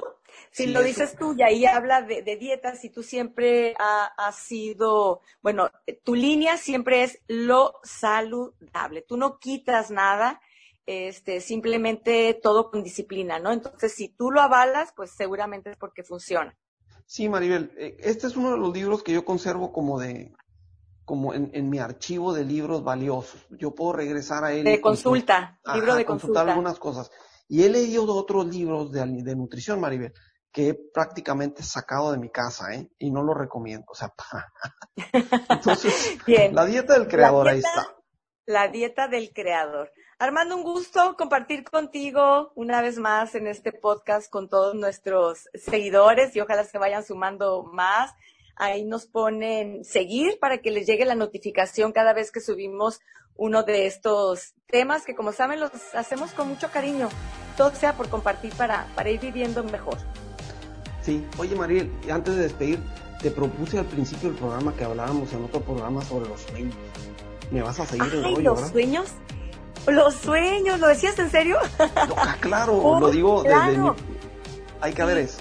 si 0.51 0.67
lo 0.67 0.81
dices 0.81 1.15
tú 1.17 1.35
y 1.37 1.43
ahí 1.43 1.65
habla 1.65 2.01
de, 2.01 2.21
de 2.21 2.35
dietas 2.37 2.83
y 2.83 2.89
tú 2.89 3.03
siempre 3.03 3.75
has 3.77 4.35
sido, 4.35 5.21
bueno, 5.41 5.69
tu 6.03 6.15
línea 6.15 6.57
siempre 6.57 7.03
es 7.03 7.19
lo 7.27 7.79
saludable, 7.83 9.01
tú 9.01 9.17
no 9.17 9.39
quitas 9.39 9.91
nada, 9.91 10.41
este, 10.87 11.41
simplemente 11.41 12.39
todo 12.41 12.71
con 12.71 12.81
disciplina, 12.81 13.39
¿no? 13.39 13.51
Entonces, 13.51 13.93
si 13.93 14.07
tú 14.07 14.31
lo 14.31 14.41
avalas, 14.41 14.93
pues 14.95 15.11
seguramente 15.11 15.69
es 15.69 15.77
porque 15.77 16.01
funciona. 16.03 16.57
Sí, 17.05 17.29
Maribel, 17.29 17.71
eh, 17.77 17.97
este 17.99 18.27
es 18.27 18.37
uno 18.37 18.51
de 18.51 18.57
los 18.57 18.73
libros 18.73 19.03
que 19.03 19.11
yo 19.11 19.25
conservo 19.25 19.73
como 19.73 19.99
de, 19.99 20.33
como 21.03 21.33
en, 21.33 21.69
mi 21.69 21.79
archivo 21.79 22.33
de 22.33 22.45
libros 22.45 22.83
valiosos. 22.83 23.45
Yo 23.49 23.75
puedo 23.75 23.93
regresar 23.93 24.43
a 24.43 24.53
él. 24.53 24.63
De 24.63 24.81
consulta, 24.81 25.59
libro 25.73 25.95
de 25.95 26.05
consultar 26.05 26.49
algunas 26.49 26.79
cosas. 26.79 27.11
Y 27.47 27.63
he 27.63 27.69
leído 27.69 28.13
otros 28.13 28.45
libros 28.47 28.91
de, 28.91 29.05
de 29.05 29.35
nutrición, 29.35 29.79
Maribel, 29.79 30.13
que 30.51 30.69
he 30.69 30.73
prácticamente 30.73 31.63
sacado 31.63 32.11
de 32.11 32.17
mi 32.17 32.29
casa, 32.29 32.73
¿eh? 32.73 32.89
Y 32.99 33.11
no 33.11 33.23
lo 33.23 33.33
recomiendo. 33.33 33.85
O 33.89 33.95
sea, 33.95 34.13
entonces, 35.49 36.17
la 36.51 36.65
dieta 36.65 36.93
del 36.93 37.07
creador, 37.07 37.47
ahí 37.47 37.59
está. 37.59 37.95
La 38.45 38.67
dieta 38.67 39.07
del 39.07 39.31
creador. 39.33 39.91
Armando, 40.19 40.55
un 40.55 40.63
gusto 40.63 41.15
compartir 41.15 41.63
contigo 41.63 42.53
una 42.55 42.81
vez 42.81 42.97
más 42.97 43.35
en 43.35 43.45
este 43.45 43.71
podcast 43.71 44.31
con 44.31 44.49
todos 44.49 44.73
nuestros 44.73 45.47
seguidores 45.53 46.35
y 46.35 46.39
ojalá 46.39 46.63
se 46.63 46.79
vayan 46.79 47.03
sumando 47.03 47.63
más. 47.63 48.15
Ahí 48.59 48.85
nos 48.85 49.05
ponen 49.05 49.83
seguir 49.85 50.39
para 50.39 50.59
que 50.59 50.71
les 50.71 50.87
llegue 50.87 51.05
la 51.05 51.15
notificación 51.15 51.91
cada 51.91 52.13
vez 52.13 52.31
que 52.31 52.41
subimos 52.41 52.99
uno 53.35 53.63
de 53.63 53.85
estos 53.85 54.55
temas 54.67 55.05
que 55.05 55.15
como 55.15 55.31
saben 55.31 55.59
los 55.59 55.71
hacemos 55.93 56.31
con 56.31 56.47
mucho 56.47 56.69
cariño. 56.71 57.09
Todo 57.55 57.73
sea 57.75 57.93
por 57.93 58.09
compartir 58.09 58.53
para, 58.55 58.87
para 58.95 59.09
ir 59.09 59.19
viviendo 59.19 59.63
mejor. 59.63 59.97
Sí, 61.03 61.25
oye 61.37 61.55
Mariel, 61.55 61.91
antes 62.11 62.35
de 62.35 62.43
despedir, 62.43 62.79
te 63.21 63.31
propuse 63.31 63.79
al 63.79 63.85
principio 63.85 64.29
del 64.29 64.37
programa 64.37 64.73
que 64.75 64.83
hablábamos 64.83 65.31
en 65.33 65.43
otro 65.43 65.61
programa 65.61 66.01
sobre 66.03 66.27
los 66.27 66.41
sueños. 66.41 66.75
¿Me 67.51 67.61
vas 67.61 67.79
a 67.79 67.85
seguir 67.85 68.11
Ay, 68.25 68.35
el 68.35 68.43
los 68.43 68.69
sueños? 68.69 69.13
Los 69.87 70.15
sueños, 70.15 70.79
¿lo 70.79 70.87
decías 70.87 71.17
en 71.19 71.31
serio? 71.31 71.57
Ah, 71.79 72.35
claro, 72.41 72.99
lo 72.99 73.09
digo 73.09 73.43
desde 73.43 73.77
mi... 73.77 73.89
Hay 74.81 74.93
que 74.93 75.03
ver 75.05 75.19
eso. 75.19 75.39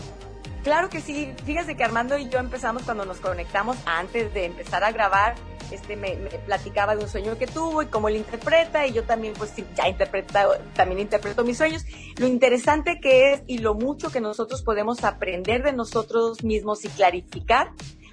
Claro 0.67 0.91
que 0.91 1.01
sí. 1.01 1.33
Fíjese 1.45 1.77
que 1.77 1.85
Armando 1.85 2.19
y 2.19 2.29
yo 2.29 2.41
empezamos 2.41 2.83
cuando 2.83 3.05
nos 3.05 3.19
conectamos 3.19 3.77
antes 3.87 4.35
de 4.35 4.47
empezar 4.47 4.83
a 4.83 4.91
grabar. 4.91 5.37
Este 5.71 5.95
me, 5.95 6.17
platicaba 6.45 6.97
de 6.97 7.05
un 7.05 7.09
sueño 7.09 7.39
que 7.39 7.47
tuvo 7.47 7.85
y 7.85 7.87
cómo 7.87 8.11
lo 8.11 8.17
interpreta 8.17 8.85
y 8.85 8.93
yo 8.93 9.05
también 9.05 9.35
pues 9.35 9.53
ya 9.77 9.89
interpreta, 9.89 10.49
también 10.75 10.99
interpreto 10.99 11.45
mis 11.45 11.57
sueños. 11.57 11.85
Lo 12.17 12.27
interesante 12.27 12.99
que 13.01 13.33
es 13.33 13.43
y 13.47 13.59
lo 13.59 13.75
mucho 13.75 14.11
que 14.11 14.21
nosotros 14.21 14.63
podemos 14.63 15.05
aprender 15.05 15.63
de 15.63 15.73
nosotros 15.73 16.43
mismos 16.43 16.85
y 16.85 16.89
clarificar 16.89 17.71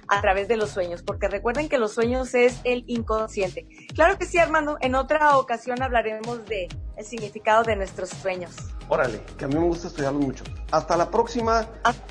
a 0.08 0.20
través 0.20 0.48
de 0.48 0.56
los 0.56 0.70
sueños, 0.70 1.02
porque 1.02 1.28
recuerden 1.28 1.68
que 1.68 1.78
los 1.78 1.92
sueños 1.92 2.34
es 2.34 2.60
el 2.64 2.84
inconsciente. 2.86 3.66
Claro 3.94 4.18
que 4.18 4.26
sí, 4.26 4.38
Armando, 4.38 4.76
en 4.80 4.94
otra 4.94 5.36
ocasión 5.38 5.82
hablaremos 5.82 6.44
de 6.46 6.68
el 6.96 7.04
significado 7.04 7.64
de 7.64 7.76
nuestros 7.76 8.10
sueños. 8.10 8.52
Órale, 8.88 9.20
que 9.38 9.44
a 9.44 9.48
mí 9.48 9.54
me 9.54 9.64
gusta 9.64 9.88
estudiarlos 9.88 10.22
mucho. 10.22 10.44
Hasta 10.70 10.96
la 10.96 11.10
próxima. 11.10 11.66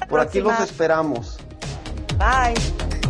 Por 0.10 0.20
aquí 0.20 0.42
los 0.42 0.60
esperamos. 0.60 1.38
Bye. 2.18 3.03